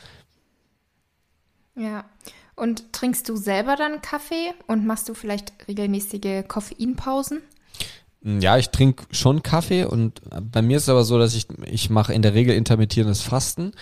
[1.74, 2.04] Ja,
[2.56, 7.40] und trinkst du selber dann Kaffee und machst du vielleicht regelmäßige Koffeinpausen?
[8.26, 11.90] Ja, ich trinke schon Kaffee und bei mir ist es aber so, dass ich, ich
[11.90, 13.72] mache in der Regel intermittierendes Fasten.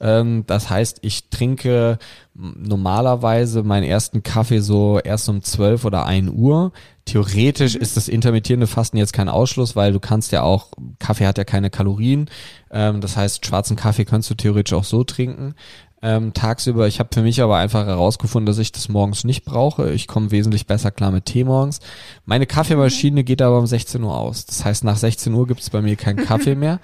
[0.00, 1.98] Ähm, das heißt, ich trinke
[2.32, 6.72] normalerweise meinen ersten Kaffee so erst um 12 oder 1 Uhr.
[7.04, 7.82] Theoretisch mhm.
[7.82, 10.68] ist das intermittierende Fasten jetzt kein Ausschluss, weil du kannst ja auch,
[10.98, 12.30] Kaffee hat ja keine Kalorien.
[12.70, 15.54] Ähm, das heißt, schwarzen Kaffee kannst du theoretisch auch so trinken
[16.02, 16.86] ähm, tagsüber.
[16.86, 19.92] Ich habe für mich aber einfach herausgefunden, dass ich das morgens nicht brauche.
[19.92, 21.80] Ich komme wesentlich besser klar mit Tee morgens.
[22.24, 24.46] Meine Kaffeemaschine geht aber um 16 Uhr aus.
[24.46, 26.80] Das heißt, nach 16 Uhr gibt es bei mir keinen Kaffee mehr.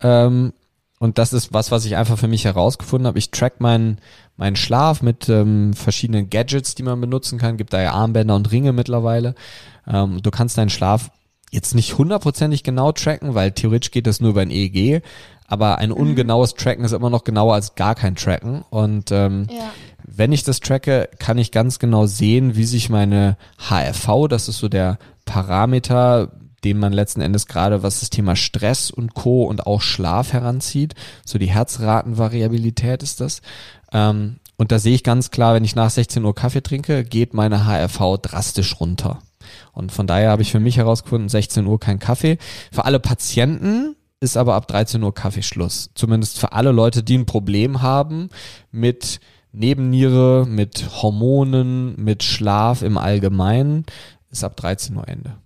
[0.00, 0.52] Ähm,
[0.98, 3.18] und das ist was, was ich einfach für mich herausgefunden habe.
[3.18, 3.98] Ich track meinen
[4.36, 7.56] meinen Schlaf mit ähm, verschiedenen Gadgets, die man benutzen kann.
[7.56, 9.34] Gibt da ja Armbänder und Ringe mittlerweile.
[9.86, 11.10] Ähm, du kannst deinen Schlaf
[11.50, 15.02] jetzt nicht hundertprozentig genau tracken, weil theoretisch geht das nur über ein EEG,
[15.50, 15.96] aber ein mhm.
[15.96, 18.64] ungenaues Tracken ist immer noch genauer als gar kein Tracken.
[18.70, 19.72] Und ähm, ja.
[20.06, 23.36] wenn ich das tracke, kann ich ganz genau sehen, wie sich meine
[23.68, 26.30] HRV, das ist so der Parameter,
[26.62, 29.42] den man letzten Endes gerade, was das Thema Stress und Co.
[29.42, 30.94] und auch Schlaf heranzieht,
[31.26, 33.42] so die Herzratenvariabilität ist das.
[33.92, 37.34] Ähm, und da sehe ich ganz klar, wenn ich nach 16 Uhr Kaffee trinke, geht
[37.34, 39.18] meine HRV drastisch runter.
[39.72, 42.38] Und von daher habe ich für mich herausgefunden, 16 Uhr kein Kaffee.
[42.70, 45.90] Für alle Patienten ist aber ab 13 Uhr Kaffeeschluss.
[45.94, 48.28] Zumindest für alle Leute, die ein Problem haben
[48.70, 49.18] mit
[49.52, 53.86] Nebenniere, mit Hormonen, mit Schlaf im Allgemeinen,
[54.30, 55.38] ist ab 13 Uhr Ende.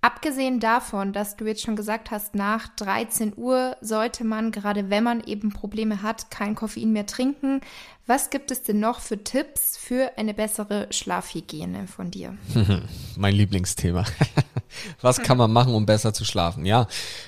[0.00, 5.02] Abgesehen davon, dass du jetzt schon gesagt hast, nach 13 Uhr sollte man, gerade wenn
[5.02, 7.60] man eben Probleme hat, kein Koffein mehr trinken.
[8.06, 12.36] Was gibt es denn noch für Tipps für eine bessere Schlafhygiene von dir?
[13.16, 14.04] mein Lieblingsthema.
[15.00, 16.66] Was kann man machen, um besser zu schlafen?
[16.66, 16.86] Ja,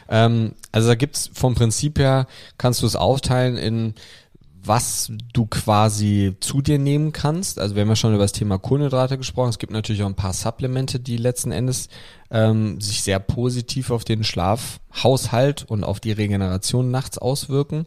[0.08, 2.26] ähm, also da gibt's vom Prinzip her,
[2.58, 3.94] kannst du es aufteilen in
[4.62, 7.58] was du quasi zu dir nehmen kannst.
[7.58, 9.50] Also wir haben ja schon über das Thema Kohlenhydrate gesprochen.
[9.50, 11.88] Es gibt natürlich auch ein paar Supplemente, die letzten Endes
[12.30, 17.86] ähm, sich sehr positiv auf den Schlafhaushalt und auf die Regeneration nachts auswirken.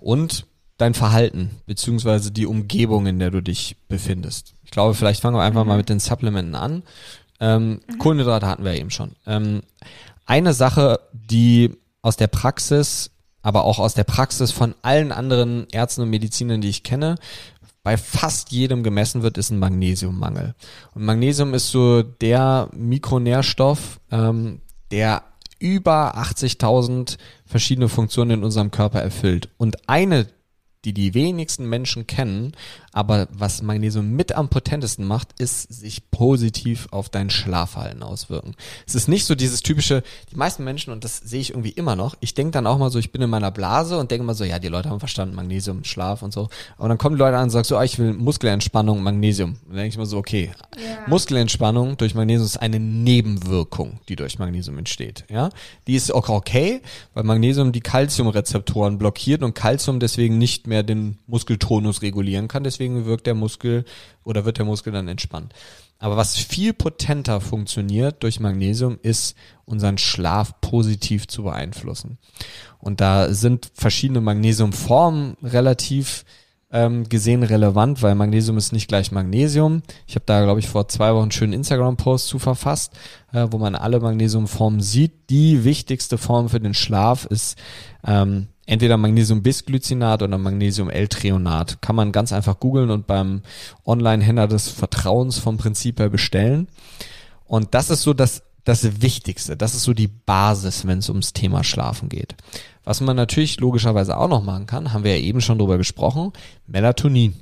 [0.00, 0.46] Und
[0.78, 4.54] dein Verhalten, beziehungsweise die Umgebung, in der du dich befindest.
[4.64, 5.68] Ich glaube, vielleicht fangen wir einfach mhm.
[5.68, 6.82] mal mit den Supplementen an.
[7.40, 7.98] Ähm, mhm.
[7.98, 9.12] Kohlenhydrate hatten wir eben schon.
[9.26, 9.62] Ähm,
[10.26, 13.10] eine Sache, die aus der Praxis
[13.44, 17.16] aber auch aus der Praxis von allen anderen Ärzten und Medizinern, die ich kenne,
[17.82, 20.54] bei fast jedem gemessen wird, ist ein Magnesiummangel.
[20.94, 25.22] Und Magnesium ist so der Mikronährstoff, ähm, der
[25.58, 29.50] über 80.000 verschiedene Funktionen in unserem Körper erfüllt.
[29.58, 30.26] Und eine
[30.84, 32.52] die die wenigsten Menschen kennen,
[32.92, 38.54] aber was Magnesium mit am potentesten macht, ist sich positiv auf dein Schlafverhalten auswirken.
[38.86, 41.96] Es ist nicht so dieses typische, die meisten Menschen, und das sehe ich irgendwie immer
[41.96, 44.34] noch, ich denke dann auch mal so, ich bin in meiner Blase und denke mal
[44.34, 46.48] so, ja, die Leute haben verstanden, Magnesium, Schlaf und so.
[46.76, 49.50] Aber dann kommen die Leute an und sagen so, ah, ich will Muskelentspannung, Magnesium.
[49.50, 51.08] Und dann denke ich mal so, okay, ja.
[51.08, 55.24] Muskelentspannung durch Magnesium ist eine Nebenwirkung, die durch Magnesium entsteht.
[55.28, 55.50] Ja,
[55.86, 56.80] Die ist auch okay,
[57.14, 62.64] weil Magnesium die Calciumrezeptoren blockiert und Calcium deswegen nicht mehr den Muskeltonus regulieren kann.
[62.64, 63.84] Deswegen wirkt der Muskel
[64.24, 65.52] oder wird der Muskel dann entspannt.
[65.98, 72.18] Aber was viel potenter funktioniert durch Magnesium, ist unseren Schlaf positiv zu beeinflussen.
[72.78, 76.24] Und da sind verschiedene Magnesiumformen relativ
[76.74, 79.82] ähm, gesehen relevant, weil Magnesium ist nicht gleich Magnesium.
[80.08, 82.92] Ich habe da, glaube ich, vor zwei Wochen einen schönen Instagram-Post zu verfasst,
[83.32, 85.30] äh, wo man alle Magnesiumformen sieht.
[85.30, 87.56] Die wichtigste Form für den Schlaf ist
[88.04, 91.82] ähm, entweder Magnesium-Bisglycinat oder Magnesium-L-Treonat.
[91.82, 93.42] Kann man ganz einfach googeln und beim
[93.84, 96.68] Online-Händler des Vertrauens vom Prinzip her bestellen.
[97.46, 99.56] Und das ist so das, das Wichtigste.
[99.56, 102.34] Das ist so die Basis, wenn es ums Thema Schlafen geht.
[102.84, 106.32] Was man natürlich logischerweise auch noch machen kann, haben wir ja eben schon drüber gesprochen,
[106.66, 107.34] Melatonin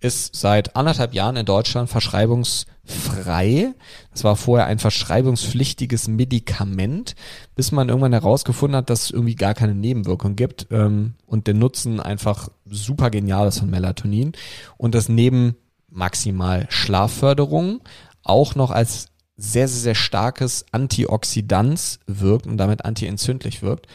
[0.00, 3.74] ist seit anderthalb Jahren in Deutschland verschreibungsfrei.
[4.12, 7.16] Das war vorher ein verschreibungspflichtiges Medikament,
[7.56, 11.54] bis man irgendwann herausgefunden hat, dass es irgendwie gar keine Nebenwirkung gibt ähm, und der
[11.54, 14.32] Nutzen einfach super genial ist von Melatonin
[14.76, 15.56] und das neben
[15.88, 17.80] maximal Schlafförderung
[18.22, 23.86] auch noch als sehr, sehr, sehr starkes Antioxidans wirkt und damit antientzündlich wirkt.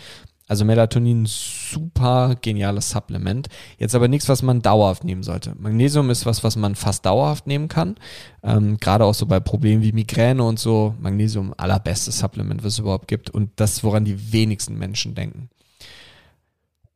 [0.48, 3.48] Also Melatonin, super geniales Supplement.
[3.78, 5.56] Jetzt aber nichts, was man dauerhaft nehmen sollte.
[5.58, 7.96] Magnesium ist was, was man fast dauerhaft nehmen kann.
[8.44, 10.96] Ähm, Gerade auch so bei Problemen wie Migräne und so.
[11.00, 13.30] Magnesium, allerbestes Supplement, was es überhaupt gibt.
[13.30, 15.50] Und das, woran die wenigsten Menschen denken.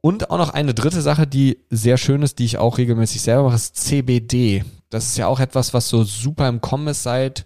[0.02, 3.44] Und auch noch eine dritte Sache, die sehr schön ist, die ich auch regelmäßig selber
[3.44, 4.64] mache, ist CBD.
[4.90, 7.46] Das ist ja auch etwas, was so super im Kommen ist seit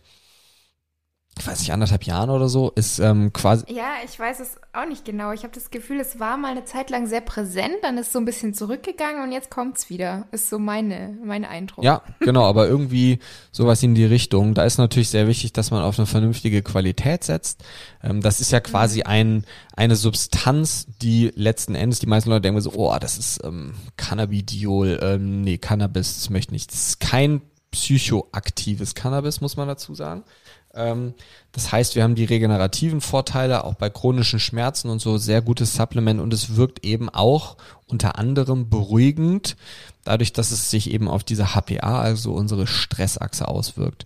[1.42, 3.66] ich weiß nicht, anderthalb Jahren oder so, ist ähm, quasi.
[3.68, 5.32] Ja, ich weiß es auch nicht genau.
[5.32, 8.20] Ich habe das Gefühl, es war mal eine Zeit lang sehr präsent, dann ist so
[8.20, 10.28] ein bisschen zurückgegangen und jetzt kommt es wieder.
[10.32, 11.84] Ist so meine, mein Eindruck.
[11.84, 13.18] Ja, genau, aber irgendwie
[13.52, 14.54] sowas in die Richtung.
[14.54, 17.64] Da ist natürlich sehr wichtig, dass man auf eine vernünftige Qualität setzt.
[18.04, 19.08] Ähm, das ist ja quasi mhm.
[19.08, 23.74] ein, eine Substanz, die letzten Endes, die meisten Leute denken so, oh, das ist ähm,
[23.98, 26.72] Cannabidiol, ähm, nee, Cannabis, das möchte ich nicht.
[26.72, 30.24] Das ist kein psychoaktives Cannabis, muss man dazu sagen.
[30.74, 31.14] Ähm,
[31.52, 35.74] das heißt, wir haben die regenerativen Vorteile, auch bei chronischen Schmerzen und so, sehr gutes
[35.76, 37.58] Supplement und es wirkt eben auch
[37.88, 39.58] unter anderem beruhigend,
[40.04, 44.06] dadurch, dass es sich eben auf diese HPA, also unsere Stressachse auswirkt.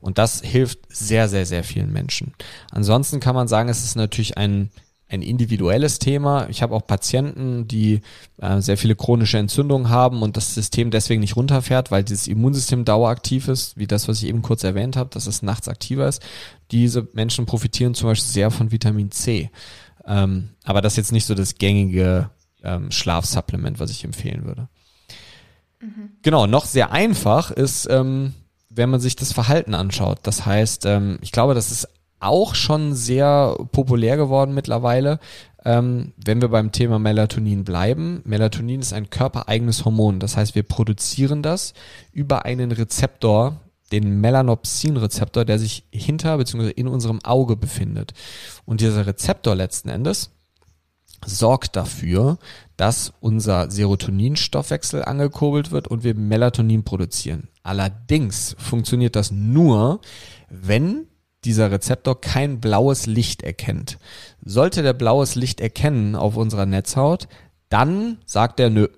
[0.00, 2.34] Und das hilft sehr, sehr, sehr vielen Menschen.
[2.70, 4.70] Ansonsten kann man sagen, es ist natürlich ein
[5.08, 6.48] ein individuelles Thema.
[6.48, 8.00] Ich habe auch Patienten, die
[8.38, 12.84] äh, sehr viele chronische Entzündungen haben und das System deswegen nicht runterfährt, weil dieses Immunsystem
[12.84, 16.22] daueraktiv ist, wie das, was ich eben kurz erwähnt habe, dass es nachts aktiver ist.
[16.72, 19.50] Diese Menschen profitieren zum Beispiel sehr von Vitamin C.
[20.04, 22.30] Ähm, aber das ist jetzt nicht so das gängige
[22.64, 24.68] ähm, Schlafsupplement, was ich empfehlen würde.
[25.80, 26.10] Mhm.
[26.22, 28.34] Genau, noch sehr einfach ist, ähm,
[28.70, 30.18] wenn man sich das Verhalten anschaut.
[30.24, 31.88] Das heißt, ähm, ich glaube, das ist
[32.20, 35.18] auch schon sehr populär geworden mittlerweile.
[35.64, 40.20] Ähm, wenn wir beim Thema Melatonin bleiben, Melatonin ist ein körpereigenes Hormon.
[40.20, 41.74] Das heißt, wir produzieren das
[42.12, 43.60] über einen Rezeptor,
[43.92, 46.70] den Melanopsin-Rezeptor, der sich hinter bzw.
[46.70, 48.14] in unserem Auge befindet.
[48.64, 50.30] Und dieser Rezeptor letzten Endes
[51.24, 52.38] sorgt dafür,
[52.76, 57.48] dass unser Serotoninstoffwechsel angekurbelt wird und wir Melatonin produzieren.
[57.62, 60.00] Allerdings funktioniert das nur,
[60.48, 61.06] wenn
[61.46, 63.98] dieser Rezeptor kein blaues Licht erkennt.
[64.44, 67.28] Sollte der blaues Licht erkennen auf unserer Netzhaut,
[67.68, 68.88] dann sagt er, nö,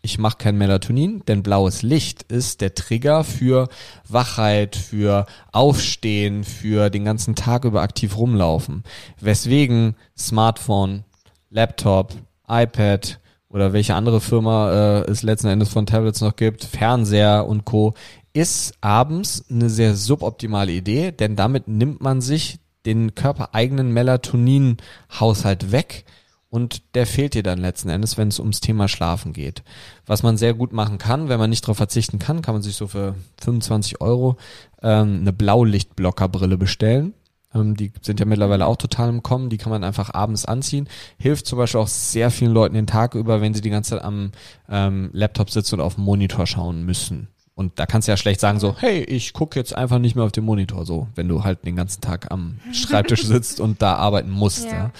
[0.00, 3.68] ich mache kein Melatonin, denn blaues Licht ist der Trigger für
[4.08, 8.84] Wachheit, für Aufstehen, für den ganzen Tag über aktiv rumlaufen.
[9.20, 11.04] Weswegen Smartphone,
[11.50, 12.14] Laptop,
[12.48, 13.18] iPad
[13.48, 17.94] oder welche andere Firma äh, es letzten Endes von Tablets noch gibt, Fernseher und Co
[18.38, 26.04] ist abends eine sehr suboptimale Idee, denn damit nimmt man sich den körpereigenen Melatonin-Haushalt weg
[26.48, 29.64] und der fehlt dir dann letzten Endes, wenn es ums Thema Schlafen geht.
[30.06, 32.76] Was man sehr gut machen kann, wenn man nicht darauf verzichten kann, kann man sich
[32.76, 34.36] so für 25 Euro
[34.82, 37.14] ähm, eine Blaulichtblockerbrille bestellen.
[37.52, 39.50] Ähm, die sind ja mittlerweile auch total im Kommen.
[39.50, 40.88] Die kann man einfach abends anziehen.
[41.18, 44.02] Hilft zum Beispiel auch sehr vielen Leuten den Tag über, wenn sie die ganze Zeit
[44.02, 44.30] am
[44.68, 47.28] ähm, Laptop sitzen und auf den Monitor schauen müssen.
[47.58, 50.24] Und da kannst du ja schlecht sagen so, hey, ich gucke jetzt einfach nicht mehr
[50.24, 53.94] auf den Monitor so, wenn du halt den ganzen Tag am Schreibtisch sitzt und da
[53.94, 54.66] arbeiten musst.
[54.66, 54.70] Ja.
[54.70, 54.90] ja.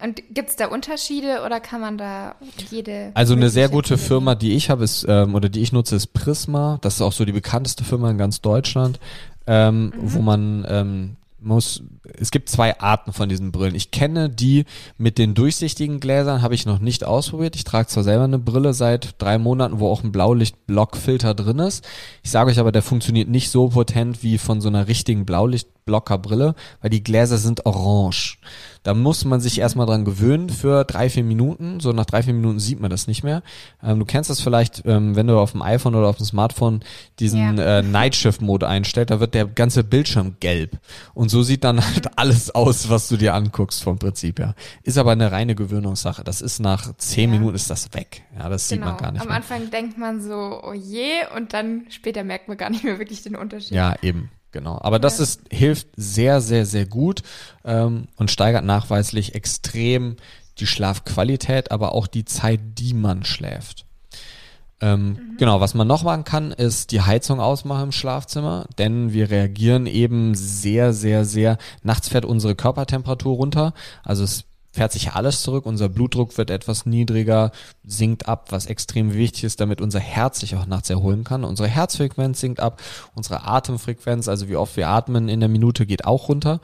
[0.00, 2.36] Und gibt es da Unterschiede oder kann man da
[2.70, 3.10] jede?
[3.14, 6.12] Also eine sehr gute Firma, die ich habe, ist ähm, oder die ich nutze, ist
[6.12, 6.78] Prisma.
[6.80, 9.00] Das ist auch so die bekannteste Firma in ganz Deutschland,
[9.48, 9.92] ähm, mhm.
[9.96, 11.82] wo man ähm, muss,
[12.18, 13.74] es gibt zwei Arten von diesen Brillen.
[13.74, 14.64] Ich kenne die
[14.96, 17.56] mit den durchsichtigen Gläsern, habe ich noch nicht ausprobiert.
[17.56, 21.86] Ich trage zwar selber eine Brille seit drei Monaten, wo auch ein Blaulichtblockfilter drin ist.
[22.22, 25.26] Ich sage euch aber, der funktioniert nicht so potent wie von so einer richtigen
[25.88, 28.38] Blaulichtblockerbrille, weil die Gläser sind orange.
[28.84, 31.80] Da muss man sich erstmal dran gewöhnen für drei, vier Minuten.
[31.80, 33.42] So nach drei, vier Minuten sieht man das nicht mehr.
[33.82, 36.80] Ähm, du kennst das vielleicht, ähm, wenn du auf dem iPhone oder auf dem Smartphone
[37.18, 37.78] diesen ja.
[37.78, 40.78] äh, Nightshift-Mode einstellst, da wird der ganze Bildschirm gelb.
[41.12, 44.54] Und so sieht dann halt alles aus, was du dir anguckst vom Prinzip her.
[44.82, 46.22] Ist aber eine reine Gewöhnungssache.
[46.24, 47.38] Das ist nach zehn ja.
[47.38, 48.22] Minuten ist das weg.
[48.38, 48.78] Ja, das genau.
[48.78, 49.02] sieht man genau.
[49.02, 49.36] gar nicht Am mehr.
[49.36, 53.22] Anfang denkt man so, oh je, und dann später merkt man gar nicht mehr wirklich
[53.22, 53.72] den Unterschied.
[53.72, 54.30] Ja, eben.
[54.52, 54.78] Genau.
[54.80, 57.22] Aber das ist, hilft sehr, sehr, sehr gut
[57.64, 60.16] ähm, und steigert nachweislich extrem
[60.58, 63.84] die Schlafqualität, aber auch die Zeit, die man schläft.
[64.80, 65.36] Ähm, mhm.
[65.38, 69.86] Genau, was man noch machen kann, ist die Heizung ausmachen im Schlafzimmer, denn wir reagieren
[69.86, 71.58] eben sehr, sehr, sehr.
[71.82, 73.74] Nachts fährt unsere Körpertemperatur runter,
[74.04, 74.44] also es
[74.78, 77.50] fährt sich alles zurück, unser Blutdruck wird etwas niedriger,
[77.82, 81.42] sinkt ab, was extrem wichtig ist, damit unser Herz sich auch nachts erholen kann.
[81.42, 82.80] Unsere Herzfrequenz sinkt ab,
[83.16, 86.60] unsere Atemfrequenz, also wie oft wir atmen in der Minute, geht auch runter.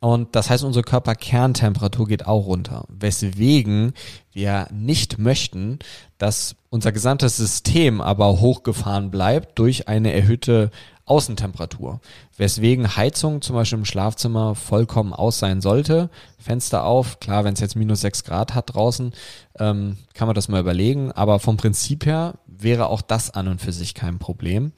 [0.00, 2.86] Und das heißt, unsere Körperkerntemperatur geht auch runter.
[2.88, 3.92] Weswegen
[4.32, 5.78] wir nicht möchten,
[6.18, 10.72] dass unser gesamtes System aber hochgefahren bleibt durch eine erhöhte
[11.06, 12.00] Außentemperatur.
[12.36, 16.08] Weswegen Heizung zum Beispiel im Schlafzimmer vollkommen aus sein sollte.
[16.38, 19.12] Fenster auf, klar, wenn es jetzt minus sechs Grad hat draußen,
[19.58, 21.12] ähm, kann man das mal überlegen.
[21.12, 24.72] Aber vom Prinzip her wäre auch das an und für sich kein Problem.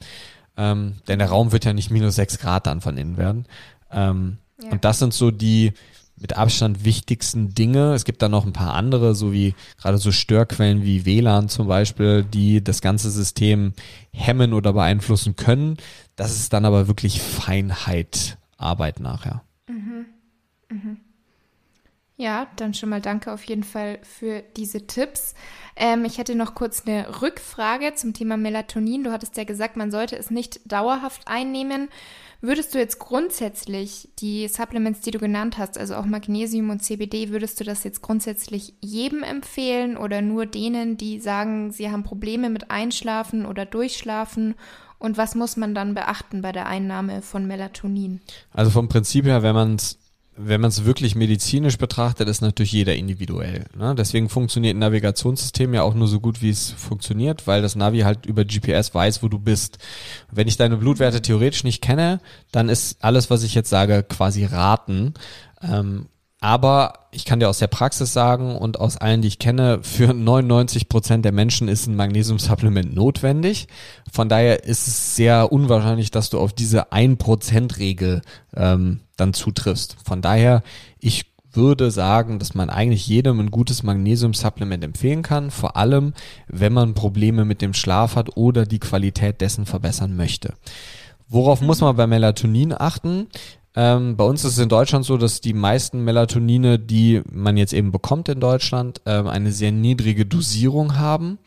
[0.57, 3.45] Ähm, denn der Raum wird ja nicht minus sechs Grad dann von innen werden.
[3.91, 4.71] Ähm, ja.
[4.71, 5.73] Und das sind so die
[6.19, 7.93] mit Abstand wichtigsten Dinge.
[7.93, 11.67] Es gibt da noch ein paar andere, so wie gerade so Störquellen wie WLAN zum
[11.67, 13.73] Beispiel, die das ganze System
[14.11, 15.77] hemmen oder beeinflussen können.
[16.15, 19.43] Das ist dann aber wirklich Feinheit Arbeit nachher.
[19.67, 20.05] Mhm.
[20.69, 20.97] Mhm.
[22.17, 25.35] Ja, dann schon mal danke auf jeden Fall für diese Tipps.
[25.77, 29.03] Ähm, ich hätte noch kurz eine Rückfrage zum Thema Melatonin.
[29.03, 31.89] Du hattest ja gesagt, man sollte es nicht dauerhaft einnehmen.
[32.41, 37.29] Würdest du jetzt grundsätzlich die Supplements, die du genannt hast, also auch Magnesium und CBD,
[37.29, 42.49] würdest du das jetzt grundsätzlich jedem empfehlen oder nur denen, die sagen, sie haben Probleme
[42.49, 44.55] mit Einschlafen oder Durchschlafen?
[44.99, 48.21] Und was muss man dann beachten bei der Einnahme von Melatonin?
[48.51, 49.99] Also vom Prinzip her, wenn man es
[50.37, 53.65] wenn man es wirklich medizinisch betrachtet, ist natürlich jeder individuell.
[53.75, 53.95] Ne?
[53.95, 57.99] Deswegen funktioniert ein Navigationssystem ja auch nur so gut, wie es funktioniert, weil das Navi
[58.01, 59.79] halt über GPS weiß, wo du bist.
[60.31, 62.19] Wenn ich deine Blutwerte theoretisch nicht kenne,
[62.51, 65.15] dann ist alles, was ich jetzt sage, quasi raten.
[65.61, 66.07] Ähm,
[66.39, 70.13] aber ich kann dir aus der Praxis sagen und aus allen, die ich kenne, für
[70.13, 73.67] 99 Prozent der Menschen ist ein Magnesiumsupplement notwendig.
[74.11, 78.21] Von daher ist es sehr unwahrscheinlich, dass du auf diese 1%-Regel
[78.55, 79.97] ähm, dann zutriffst.
[80.05, 80.61] Von daher,
[80.99, 86.13] ich würde sagen, dass man eigentlich jedem ein gutes Magnesiumsupplement empfehlen kann, vor allem
[86.47, 90.53] wenn man Probleme mit dem Schlaf hat oder die Qualität dessen verbessern möchte.
[91.29, 93.27] Worauf muss man bei Melatonin achten?
[93.79, 97.73] Ähm, bei uns ist es in Deutschland so, dass die meisten Melatonine, die man jetzt
[97.73, 101.37] eben bekommt in Deutschland, ähm, eine sehr niedrige Dosierung haben.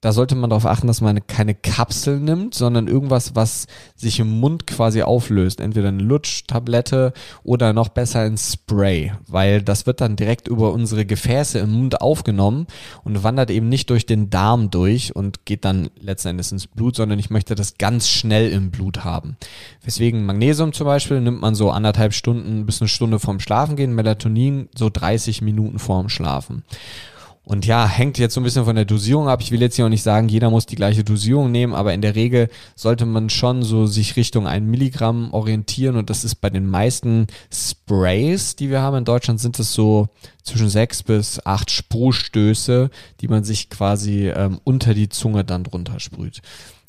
[0.00, 4.40] Da sollte man darauf achten, dass man keine Kapsel nimmt, sondern irgendwas, was sich im
[4.40, 5.60] Mund quasi auflöst.
[5.60, 7.12] Entweder eine Lutschtablette
[7.44, 12.00] oder noch besser ein Spray, weil das wird dann direkt über unsere Gefäße im Mund
[12.00, 12.66] aufgenommen
[13.04, 16.96] und wandert eben nicht durch den Darm durch und geht dann letzten Endes ins Blut,
[16.96, 19.36] sondern ich möchte das ganz schnell im Blut haben.
[19.84, 23.94] Deswegen Magnesium zum Beispiel nimmt man so anderthalb Stunden bis eine Stunde vorm Schlafen gehen,
[23.94, 26.64] Melatonin so 30 Minuten vorm Schlafen.
[27.44, 29.40] Und ja, hängt jetzt so ein bisschen von der Dosierung ab.
[29.42, 32.00] Ich will jetzt hier auch nicht sagen, jeder muss die gleiche Dosierung nehmen, aber in
[32.00, 36.50] der Regel sollte man schon so sich Richtung ein Milligramm orientieren und das ist bei
[36.50, 40.08] den meisten Sprays, die wir haben in Deutschland, sind es so
[40.44, 42.90] zwischen sechs bis acht Sprühstöße,
[43.20, 46.42] die man sich quasi ähm, unter die Zunge dann drunter sprüht.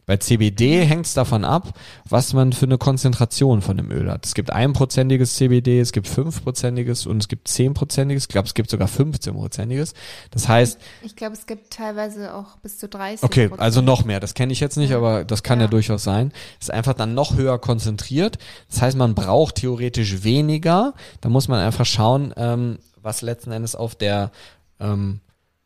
[0.05, 4.25] Bei CBD hängt es davon ab, was man für eine Konzentration von dem Öl hat.
[4.25, 8.23] Es gibt einprozentiges CBD, es gibt fünfprozentiges und es gibt zehnprozentiges.
[8.23, 9.93] Ich glaube, es gibt sogar fünfzehnprozentiges.
[10.31, 10.79] Das heißt.
[11.03, 13.23] Ich glaube, es gibt teilweise auch bis zu 30.
[13.23, 14.19] Okay, also noch mehr.
[14.19, 15.65] Das kenne ich jetzt nicht, aber das kann ja.
[15.65, 16.33] ja durchaus sein.
[16.59, 18.37] ist einfach dann noch höher konzentriert.
[18.69, 20.93] Das heißt, man braucht theoretisch weniger.
[21.21, 24.31] Da muss man einfach schauen, ähm, was letzten Endes auf der
[24.79, 25.21] ähm,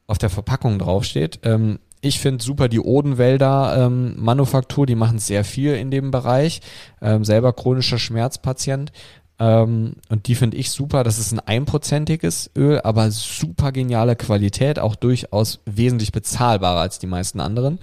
[0.08, 1.40] auf der Verpackung draufsteht.
[1.44, 6.62] Ähm, ich finde super die Odenwälder ähm, Manufaktur, die machen sehr viel in dem Bereich.
[7.02, 8.92] Ähm, selber chronischer Schmerzpatient.
[9.40, 11.04] Ähm, und die finde ich super.
[11.04, 17.08] Das ist ein einprozentiges Öl, aber super geniale Qualität, auch durchaus wesentlich bezahlbarer als die
[17.08, 17.80] meisten anderen.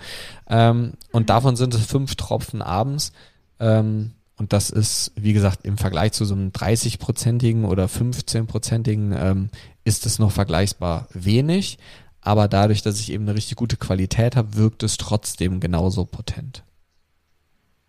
[0.48, 3.12] Ähm, und davon sind es fünf Tropfen abends.
[3.60, 9.48] Ähm, und das ist, wie gesagt, im Vergleich zu so einem 30-prozentigen oder 15-prozentigen ähm,
[9.84, 11.78] ist es noch vergleichsbar wenig.
[12.24, 16.64] Aber dadurch, dass ich eben eine richtig gute Qualität habe, wirkt es trotzdem genauso potent.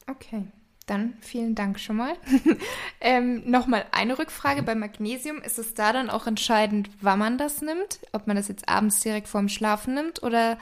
[0.07, 0.43] Okay,
[0.85, 2.13] dann vielen Dank schon mal.
[3.01, 5.41] ähm, Nochmal eine Rückfrage bei Magnesium.
[5.41, 7.99] Ist es da dann auch entscheidend, wann man das nimmt?
[8.11, 10.57] Ob man das jetzt abends direkt vorm Schlafen nimmt oder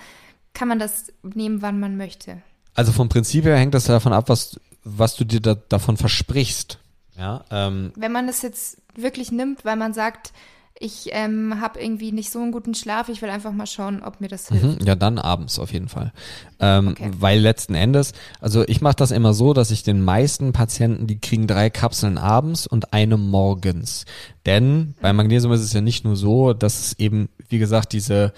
[0.53, 2.43] kann man das nehmen, wann man möchte?
[2.76, 6.78] Also vom Prinzip her hängt das davon ab, was, was du dir da, davon versprichst.
[7.17, 10.32] Ja, ähm, Wenn man das jetzt wirklich nimmt, weil man sagt,
[10.80, 14.19] ich ähm, habe irgendwie nicht so einen guten Schlaf, ich will einfach mal schauen, ob
[14.21, 14.82] mir das hilft.
[14.82, 16.11] Mhm, ja, dann abends auf jeden Fall.
[16.59, 17.11] Ähm, okay.
[17.19, 21.19] Weil letzten Endes, also ich mache das immer so, dass ich den meisten Patienten, die
[21.19, 24.05] kriegen drei Kapseln abends und eine morgens.
[24.45, 28.34] Denn bei Magnesium ist es ja nicht nur so, dass es eben, wie gesagt, diese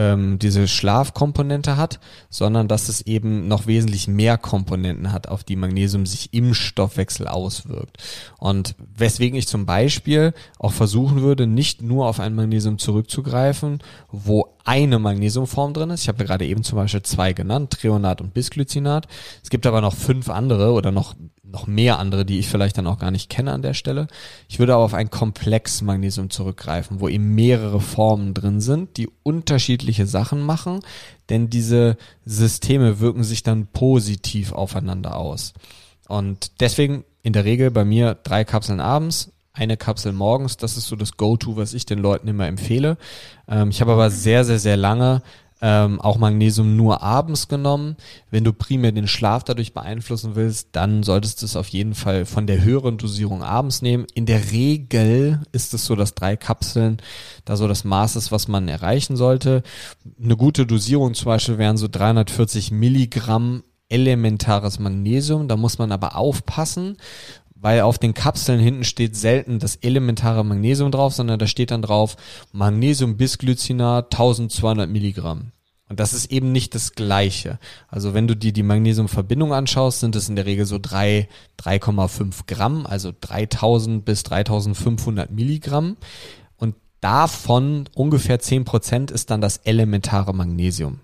[0.00, 5.56] ähm, diese Schlafkomponente hat, sondern dass es eben noch wesentlich mehr Komponenten hat, auf die
[5.56, 7.98] Magnesium sich im Stoffwechsel auswirkt.
[8.38, 13.80] Und weswegen ich zum Beispiel auch versuchen würde, nicht nur auf ein Magnesium zurückzugreifen,
[14.10, 16.02] wo eine Magnesiumform drin ist.
[16.02, 19.08] Ich habe ja gerade eben zum Beispiel zwei genannt, Treonat und Bisglycinat.
[19.42, 21.14] Es gibt aber noch fünf andere oder noch
[21.52, 24.06] noch mehr andere, die ich vielleicht dann auch gar nicht kenne an der Stelle.
[24.48, 29.08] Ich würde aber auf ein Komplex Magnesium zurückgreifen, wo eben mehrere Formen drin sind, die
[29.22, 30.80] unterschiedliche Sachen machen,
[31.28, 35.54] denn diese Systeme wirken sich dann positiv aufeinander aus.
[36.08, 40.86] Und deswegen in der Regel bei mir drei Kapseln abends, eine Kapsel morgens, das ist
[40.86, 42.96] so das Go-To, was ich den Leuten immer empfehle.
[43.48, 45.22] Ähm, ich habe aber sehr, sehr, sehr lange
[45.62, 47.96] ähm, auch Magnesium nur abends genommen.
[48.30, 52.24] Wenn du primär den Schlaf dadurch beeinflussen willst, dann solltest du es auf jeden Fall
[52.24, 54.06] von der höheren Dosierung abends nehmen.
[54.14, 56.98] In der Regel ist es so, dass drei Kapseln
[57.44, 59.62] da so das Maß ist, was man erreichen sollte.
[60.22, 65.48] Eine gute Dosierung zum Beispiel wären so 340 Milligramm elementares Magnesium.
[65.48, 66.96] Da muss man aber aufpassen,
[67.60, 71.82] weil auf den Kapseln hinten steht selten das elementare Magnesium drauf, sondern da steht dann
[71.82, 72.16] drauf
[72.52, 75.52] Magnesium Bisglycinat 1200 Milligramm.
[75.88, 77.58] Und das ist eben nicht das Gleiche.
[77.88, 82.46] Also wenn du dir die Magnesiumverbindung anschaust, sind es in der Regel so drei 3,5
[82.46, 85.96] Gramm, also 3000 bis 3500 Milligramm.
[86.56, 91.00] Und davon ungefähr 10 Prozent ist dann das elementare Magnesium.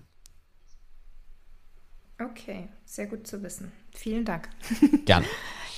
[2.19, 3.71] Okay, sehr gut zu wissen.
[3.93, 4.49] Vielen Dank.
[5.05, 5.25] Gerne.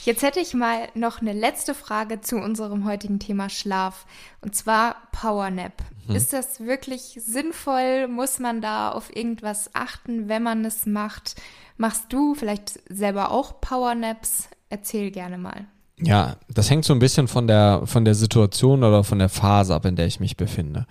[0.10, 4.08] Jetzt hätte ich mal noch eine letzte Frage zu unserem heutigen Thema Schlaf.
[4.42, 5.84] Und zwar Powernap.
[6.08, 6.16] Mhm.
[6.16, 8.08] Ist das wirklich sinnvoll?
[8.08, 11.36] Muss man da auf irgendwas achten, wenn man es macht?
[11.78, 14.50] Machst du vielleicht selber auch Powernaps?
[14.70, 15.68] Erzähl gerne mal.
[16.02, 19.76] Ja, das hängt so ein bisschen von der, von der Situation oder von der Phase
[19.76, 20.88] ab, in der ich mich befinde.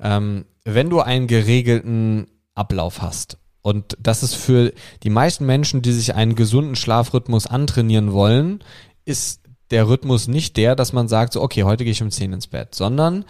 [0.00, 5.92] Ähm, wenn du einen geregelten Ablauf hast, und das ist für die meisten Menschen, die
[5.92, 8.64] sich einen gesunden Schlafrhythmus antrainieren wollen,
[9.04, 9.40] ist
[9.70, 12.46] der Rhythmus nicht der, dass man sagt, so, okay, heute gehe ich um 10 ins
[12.46, 13.24] Bett, sondern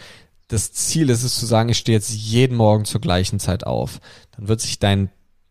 [0.49, 4.01] das Ziel ist es zu sagen, ich stehe jetzt jeden Morgen zur gleichen Zeit auf.
[4.37, 5.11] Dann wird sich dein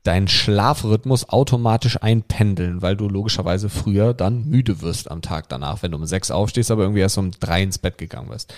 [0.10, 5.92] dein Schlafrhythmus automatisch einpendeln, weil du logischerweise früher dann müde wirst am Tag danach, wenn
[5.92, 8.52] du um sechs aufstehst, aber irgendwie erst um drei ins Bett gegangen wirst.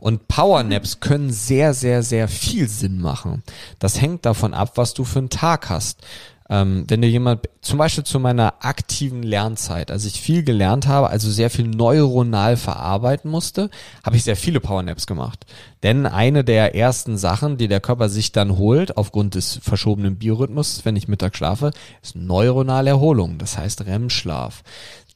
[0.00, 3.42] Und Powernaps können sehr, sehr, sehr viel Sinn machen.
[3.78, 6.00] Das hängt davon ab, was du für einen Tag hast.
[6.48, 11.10] Ähm, wenn dir jemand, zum Beispiel zu meiner aktiven Lernzeit, als ich viel gelernt habe,
[11.10, 13.70] also sehr viel neuronal verarbeiten musste,
[14.04, 15.44] habe ich sehr viele Powernaps gemacht.
[15.82, 20.84] Denn eine der ersten Sachen, die der Körper sich dann holt, aufgrund des verschobenen Biorhythmus,
[20.84, 21.72] wenn ich Mittag schlafe,
[22.02, 24.62] ist neuronale Erholung, das heißt REM-Schlaf.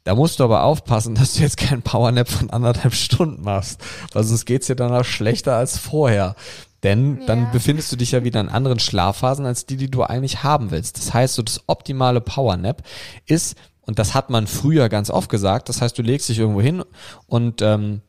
[0.05, 3.81] Da musst du aber aufpassen, dass du jetzt keinen Powernap von anderthalb Stunden machst,
[4.13, 6.35] weil sonst geht's dir danach schlechter als vorher.
[6.83, 7.51] Denn dann ja.
[7.51, 10.97] befindest du dich ja wieder in anderen Schlafphasen als die, die du eigentlich haben willst.
[10.97, 12.83] Das heißt, so das optimale Powernap
[13.27, 16.61] ist, und das hat man früher ganz oft gesagt, das heißt, du legst dich irgendwo
[16.61, 16.85] hin
[17.27, 18.03] und ähm,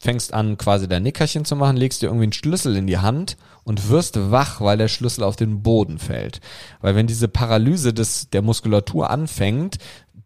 [0.00, 3.36] fängst an, quasi dein Nickerchen zu machen, legst dir irgendwie einen Schlüssel in die Hand
[3.64, 6.40] und wirst wach, weil der Schlüssel auf den Boden fällt.
[6.80, 9.76] Weil wenn diese Paralyse des, der Muskulatur anfängt,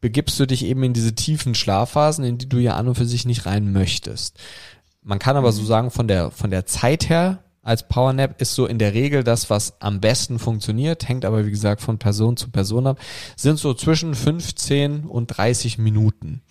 [0.01, 3.07] begibst du dich eben in diese tiefen Schlafphasen, in die du ja an und für
[3.07, 4.39] sich nicht rein möchtest.
[5.03, 5.67] Man kann aber so mhm.
[5.67, 9.51] sagen, von der, von der Zeit her als Powernap ist so in der Regel das,
[9.51, 13.01] was am besten funktioniert, hängt aber wie gesagt von Person zu Person ab,
[13.37, 16.43] sind so zwischen 15 und 30 Minuten.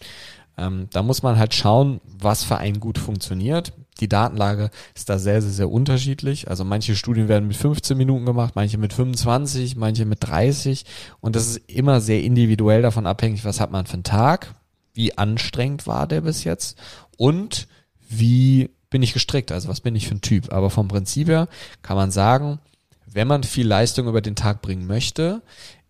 [0.58, 3.74] Ähm, da muss man halt schauen, was für einen gut funktioniert.
[4.00, 6.50] Die Datenlage ist da sehr, sehr, sehr unterschiedlich.
[6.50, 10.86] Also manche Studien werden mit 15 Minuten gemacht, manche mit 25, manche mit 30.
[11.22, 14.54] Und das ist immer sehr individuell davon abhängig, was hat man für einen Tag,
[14.94, 16.78] wie anstrengend war der bis jetzt
[17.18, 17.68] und
[18.10, 20.54] wie bin ich gestrickt, also was bin ich für ein Typ.
[20.54, 21.48] Aber vom Prinzip her
[21.82, 22.60] kann man sagen,
[23.08, 25.42] wenn man viel Leistung über den Tag bringen möchte,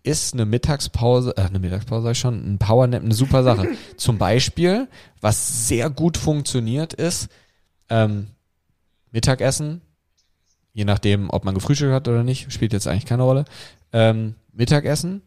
[0.04, 3.68] ist eine Mittagspause, äh, eine Mittagspause sag ich schon, ein Powernap eine super Sache.
[3.98, 4.88] Zum Beispiel,
[5.20, 7.28] was sehr gut funktioniert, ist
[7.90, 8.28] ähm,
[9.12, 9.82] Mittagessen,
[10.72, 13.44] je nachdem, ob man gefrühstückt hat oder nicht, spielt jetzt eigentlich keine Rolle.
[13.92, 15.24] Ähm, Mittagessen,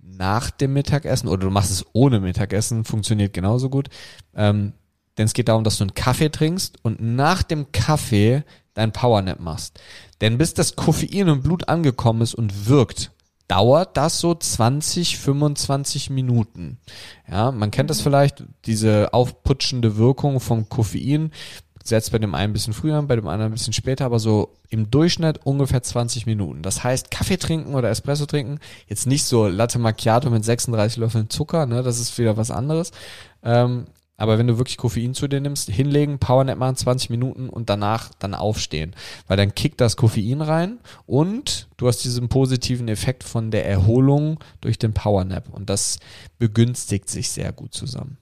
[0.00, 3.90] nach dem Mittagessen oder du machst es ohne Mittagessen, funktioniert genauso gut.
[4.34, 4.72] Ähm,
[5.18, 8.44] denn es geht darum, dass du einen Kaffee trinkst und nach dem Kaffee
[8.74, 9.80] dein Powernap machst.
[10.20, 13.10] Denn bis das Koffein im Blut angekommen ist und wirkt,
[13.48, 16.78] dauert das so 20, 25 Minuten.
[17.30, 21.32] Ja, man kennt das vielleicht, diese aufputschende Wirkung vom Koffein
[21.84, 24.56] setzt bei dem einen ein bisschen früher, bei dem anderen ein bisschen später, aber so
[24.68, 26.62] im Durchschnitt ungefähr 20 Minuten.
[26.62, 31.28] Das heißt, Kaffee trinken oder Espresso trinken, jetzt nicht so Latte Macchiato mit 36 Löffeln
[31.28, 32.92] Zucker, ne, das ist wieder was anderes,
[33.42, 33.86] ähm,
[34.22, 38.10] aber wenn du wirklich Koffein zu dir nimmst, hinlegen, Powernap machen, 20 Minuten und danach
[38.20, 38.94] dann aufstehen.
[39.26, 44.38] Weil dann kickt das Koffein rein und du hast diesen positiven Effekt von der Erholung
[44.60, 45.48] durch den Powernap.
[45.52, 45.98] Und das
[46.38, 48.16] begünstigt sich sehr gut zusammen.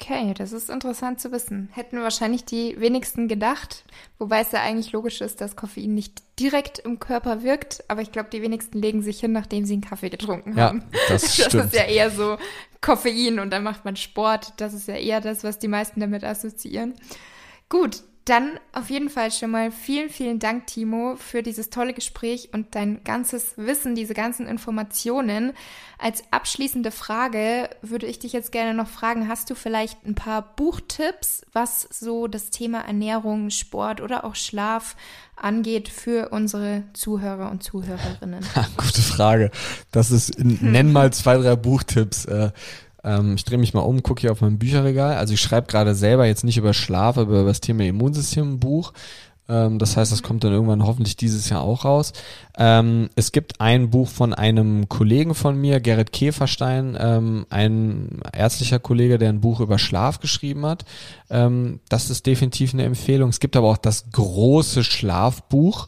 [0.00, 1.68] Okay, das ist interessant zu wissen.
[1.72, 3.84] Hätten wahrscheinlich die wenigsten gedacht,
[4.18, 8.10] wobei es ja eigentlich logisch ist, dass Koffein nicht direkt im Körper wirkt, aber ich
[8.10, 10.84] glaube, die wenigsten legen sich hin, nachdem sie einen Kaffee getrunken haben.
[10.92, 11.54] Ja, das, stimmt.
[11.54, 12.38] das ist ja eher so
[12.80, 14.54] Koffein und dann macht man Sport.
[14.56, 16.94] Das ist ja eher das, was die meisten damit assoziieren.
[17.68, 22.50] Gut, dann auf jeden Fall schon mal vielen, vielen Dank, Timo, für dieses tolle Gespräch
[22.52, 25.52] und dein ganzes Wissen, diese ganzen Informationen.
[25.98, 30.42] Als abschließende Frage würde ich dich jetzt gerne noch fragen, hast du vielleicht ein paar
[30.54, 34.94] Buchtipps, was so das Thema Ernährung, Sport oder auch Schlaf
[35.34, 38.46] angeht für unsere Zuhörer und Zuhörerinnen?
[38.76, 39.50] Gute Frage.
[39.90, 42.26] Das ist, nenn mal zwei, drei Buchtipps.
[43.02, 45.16] Äh, ähm, ich drehe mich mal um, gucke hier auf mein Bücherregal.
[45.16, 48.60] Also ich schreibe gerade selber jetzt nicht über Schlaf, aber über das Thema Immunsystem ein
[48.60, 48.92] Buch.
[49.48, 52.12] Ähm, das heißt, das kommt dann irgendwann hoffentlich dieses Jahr auch raus.
[52.56, 58.78] Ähm, es gibt ein Buch von einem Kollegen von mir, Gerrit Käferstein, ähm, ein ärztlicher
[58.78, 60.84] Kollege, der ein Buch über Schlaf geschrieben hat.
[61.30, 63.30] Ähm, das ist definitiv eine Empfehlung.
[63.30, 65.86] Es gibt aber auch das große Schlafbuch.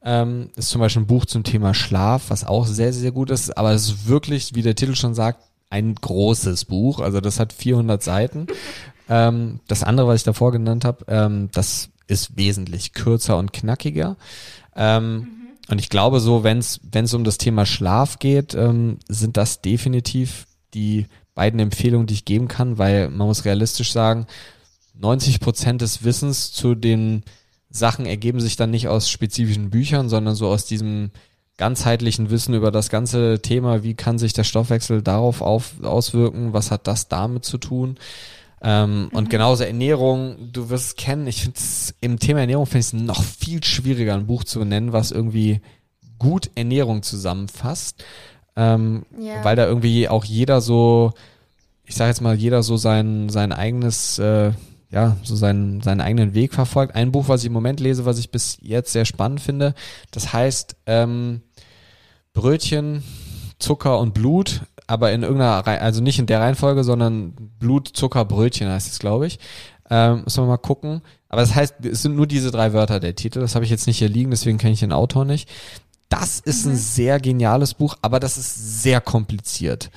[0.00, 3.56] Ähm, ist zum Beispiel ein Buch zum Thema Schlaf, was auch sehr, sehr gut ist.
[3.58, 7.00] Aber es ist wirklich, wie der Titel schon sagt, ein großes Buch.
[7.00, 8.46] Also das hat 400 Seiten.
[9.08, 14.16] Ähm, das andere, was ich davor genannt habe, ähm, das ist wesentlich kürzer und knackiger.
[14.74, 15.28] Ähm, mhm.
[15.70, 20.46] Und ich glaube so, wenn es um das Thema Schlaf geht, ähm, sind das definitiv
[20.72, 24.26] die beiden Empfehlungen, die ich geben kann, weil man muss realistisch sagen,
[24.94, 27.22] 90 Prozent des Wissens zu den
[27.70, 31.10] Sachen ergeben sich dann nicht aus spezifischen Büchern, sondern so aus diesem
[31.58, 36.70] ganzheitlichen Wissen über das ganze Thema, wie kann sich der Stoffwechsel darauf auf, auswirken, was
[36.70, 37.98] hat das damit zu tun.
[38.62, 39.08] Ähm, mhm.
[39.08, 42.86] Und genauso Ernährung, du wirst es kennen, ich finde es im Thema Ernährung finde ich
[42.86, 45.60] es noch viel schwieriger, ein Buch zu nennen, was irgendwie
[46.18, 48.04] gut Ernährung zusammenfasst.
[48.56, 49.44] Ähm, yeah.
[49.44, 51.12] Weil da irgendwie auch jeder so,
[51.84, 54.52] ich sage jetzt mal, jeder so sein, sein eigenes äh,
[54.90, 56.94] ja, so seinen, seinen eigenen Weg verfolgt.
[56.94, 59.74] Ein Buch, was ich im Moment lese, was ich bis jetzt sehr spannend finde,
[60.10, 61.42] das heißt ähm,
[62.38, 63.02] Brötchen,
[63.58, 68.24] Zucker und Blut, aber in irgendeiner, Reihe, also nicht in der Reihenfolge, sondern Blut, Zucker,
[68.24, 69.40] Brötchen heißt es, glaube ich.
[69.90, 71.02] Ähm, müssen wir mal gucken.
[71.28, 73.40] Aber das heißt, es sind nur diese drei Wörter der Titel.
[73.40, 75.48] Das habe ich jetzt nicht hier liegen, deswegen kenne ich den Autor nicht.
[76.08, 76.72] Das ist mhm.
[76.72, 79.90] ein sehr geniales Buch, aber das ist sehr kompliziert.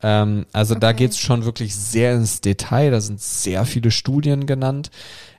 [0.00, 0.80] Ähm, also okay.
[0.80, 2.92] da geht's schon wirklich sehr ins Detail.
[2.92, 4.90] Da sind sehr viele Studien genannt.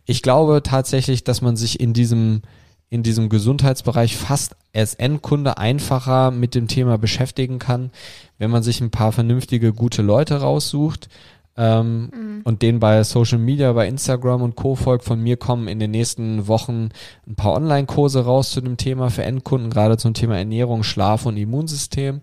[0.05, 2.41] Ich glaube tatsächlich, dass man sich in diesem
[2.89, 7.91] in diesem Gesundheitsbereich fast als Endkunde einfacher mit dem Thema beschäftigen kann,
[8.37, 11.09] wenn man sich ein paar vernünftige, gute Leute raussucht
[11.59, 12.41] ähm, mhm.
[12.45, 14.75] und denen bei Social Media, bei Instagram und Co.
[14.75, 15.03] folgt.
[15.03, 16.89] Von mir kommen in den nächsten Wochen
[17.27, 21.37] ein paar Online-Kurse raus zu dem Thema für Endkunden, gerade zum Thema Ernährung, Schlaf und
[21.37, 22.21] Immunsystem.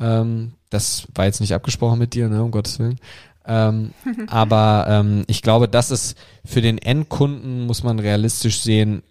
[0.00, 2.98] Ähm, das war jetzt nicht abgesprochen mit dir, ne, um Gottes Willen.
[3.46, 3.90] Ähm,
[4.28, 9.02] aber ähm, ich glaube, das ist für den Endkunden, muss man realistisch sehen,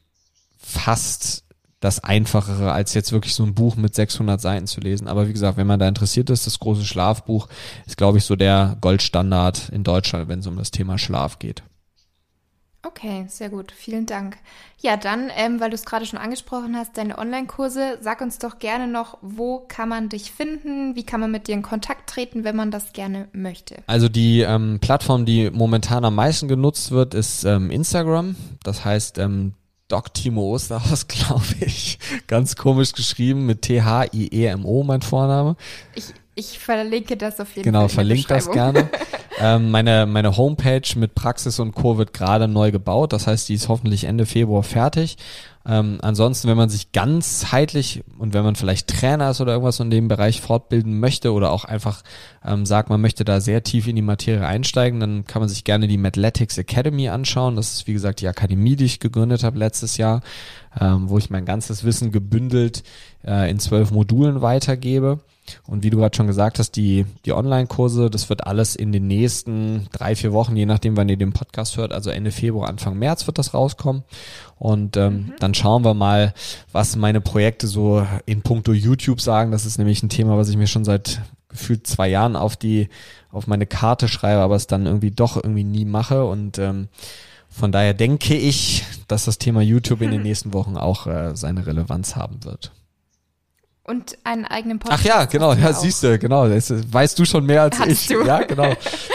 [0.70, 1.44] fast
[1.80, 5.08] das Einfachere, als jetzt wirklich so ein Buch mit 600 Seiten zu lesen.
[5.08, 7.48] Aber wie gesagt, wenn man da interessiert ist, das große Schlafbuch
[7.86, 11.64] ist, glaube ich, so der Goldstandard in Deutschland, wenn es um das Thema Schlaf geht.
[12.82, 13.74] Okay, sehr gut.
[13.74, 14.38] Vielen Dank.
[14.80, 18.58] Ja, dann, ähm, weil du es gerade schon angesprochen hast, deine Online-Kurse, sag uns doch
[18.58, 20.96] gerne noch, wo kann man dich finden?
[20.96, 23.84] Wie kann man mit dir in Kontakt treten, wenn man das gerne möchte?
[23.88, 28.38] Also die ähm, Plattform, die momentan am meisten genutzt wird, ist ähm, Instagram.
[28.64, 29.56] Das heißt, ähm,
[29.90, 32.00] Doc Timo Osterhaus, glaube ich.
[32.28, 35.58] Ganz komisch geschrieben mit T-H-I-E-M-O, mein Vorname.
[35.96, 38.06] Ich, ich verlinke das auf jeden genau, Fall.
[38.06, 38.90] Genau, verlinke das gerne.
[39.42, 41.98] Ähm, meine, meine Homepage mit Praxis und Co.
[41.98, 43.14] wird gerade neu gebaut.
[43.14, 45.18] Das heißt, die ist hoffentlich Ende Februar fertig.
[45.66, 49.90] Ähm, ansonsten, wenn man sich ganzheitlich und wenn man vielleicht Trainer ist oder irgendwas in
[49.90, 52.02] dem Bereich fortbilden möchte oder auch einfach
[52.44, 55.64] ähm, sagt, man möchte da sehr tief in die Materie einsteigen, dann kann man sich
[55.64, 57.56] gerne die Mathletics Academy anschauen.
[57.56, 60.22] Das ist, wie gesagt, die Akademie, die ich gegründet habe letztes Jahr,
[60.80, 62.84] ähm, wo ich mein ganzes Wissen gebündelt
[63.26, 65.20] äh, in zwölf Modulen weitergebe.
[65.68, 69.08] Und wie du gerade schon gesagt hast, die, die Online-Kurse, das wird alles in den
[69.08, 72.98] nächsten drei, vier Wochen, je nachdem, wann ihr den Podcast hört, also Ende Februar, Anfang
[72.98, 74.04] März wird das rauskommen.
[74.58, 75.34] Und ähm, mhm.
[75.40, 76.34] dann schauen wir mal,
[76.72, 79.52] was meine Projekte so in puncto YouTube sagen.
[79.52, 82.90] Das ist nämlich ein Thema, was ich mir schon seit gefühlt zwei Jahren auf die,
[83.32, 86.26] auf meine Karte schreibe, aber es dann irgendwie doch irgendwie nie mache.
[86.26, 86.88] Und ähm,
[87.50, 91.66] von daher denke ich, dass das Thema YouTube in den nächsten Wochen auch äh, seine
[91.66, 92.72] Relevanz haben wird.
[93.90, 95.02] Und einen eigenen Podcast.
[95.02, 96.48] Ach ja, genau, ja, siehst du, genau.
[96.48, 98.16] Das weißt du schon mehr als Hattest ich.
[98.16, 98.24] Du?
[98.24, 98.72] Ja, genau.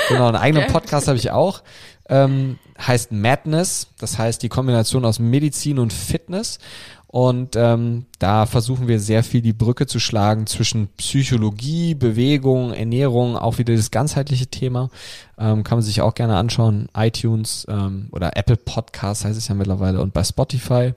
[0.09, 1.63] Genau, einen eigenen Podcast habe ich auch.
[2.09, 6.59] Ähm, heißt Madness, das heißt die Kombination aus Medizin und Fitness.
[7.07, 13.37] Und ähm, da versuchen wir sehr viel die Brücke zu schlagen zwischen Psychologie, Bewegung, Ernährung,
[13.37, 14.91] auch wieder das ganzheitliche Thema.
[15.39, 16.89] Ähm, kann man sich auch gerne anschauen.
[16.97, 20.95] iTunes ähm, oder Apple Podcasts heißt es ja mittlerweile und bei Spotify.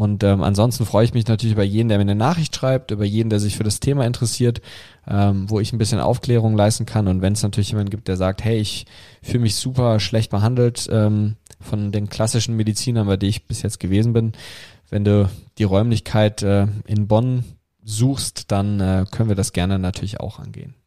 [0.00, 3.04] Und ähm, ansonsten freue ich mich natürlich über jeden, der mir eine Nachricht schreibt, über
[3.04, 4.62] jeden, der sich für das Thema interessiert,
[5.06, 7.06] ähm, wo ich ein bisschen Aufklärung leisten kann.
[7.06, 8.86] Und wenn es natürlich jemanden gibt, der sagt, hey, ich
[9.22, 13.78] fühle mich super schlecht behandelt ähm, von den klassischen Medizinern, bei denen ich bis jetzt
[13.78, 14.32] gewesen bin,
[14.88, 15.28] wenn du
[15.58, 17.44] die Räumlichkeit äh, in Bonn
[17.84, 20.79] suchst, dann äh, können wir das gerne natürlich auch angehen.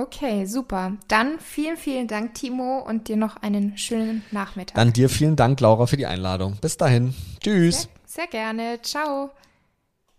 [0.00, 0.92] Okay, super.
[1.08, 4.74] Dann vielen, vielen Dank, Timo, und dir noch einen schönen Nachmittag.
[4.76, 6.56] Dann dir vielen Dank, Laura, für die Einladung.
[6.60, 7.12] Bis dahin.
[7.40, 7.82] Tschüss.
[7.82, 8.78] Sehr, sehr gerne.
[8.82, 9.30] Ciao.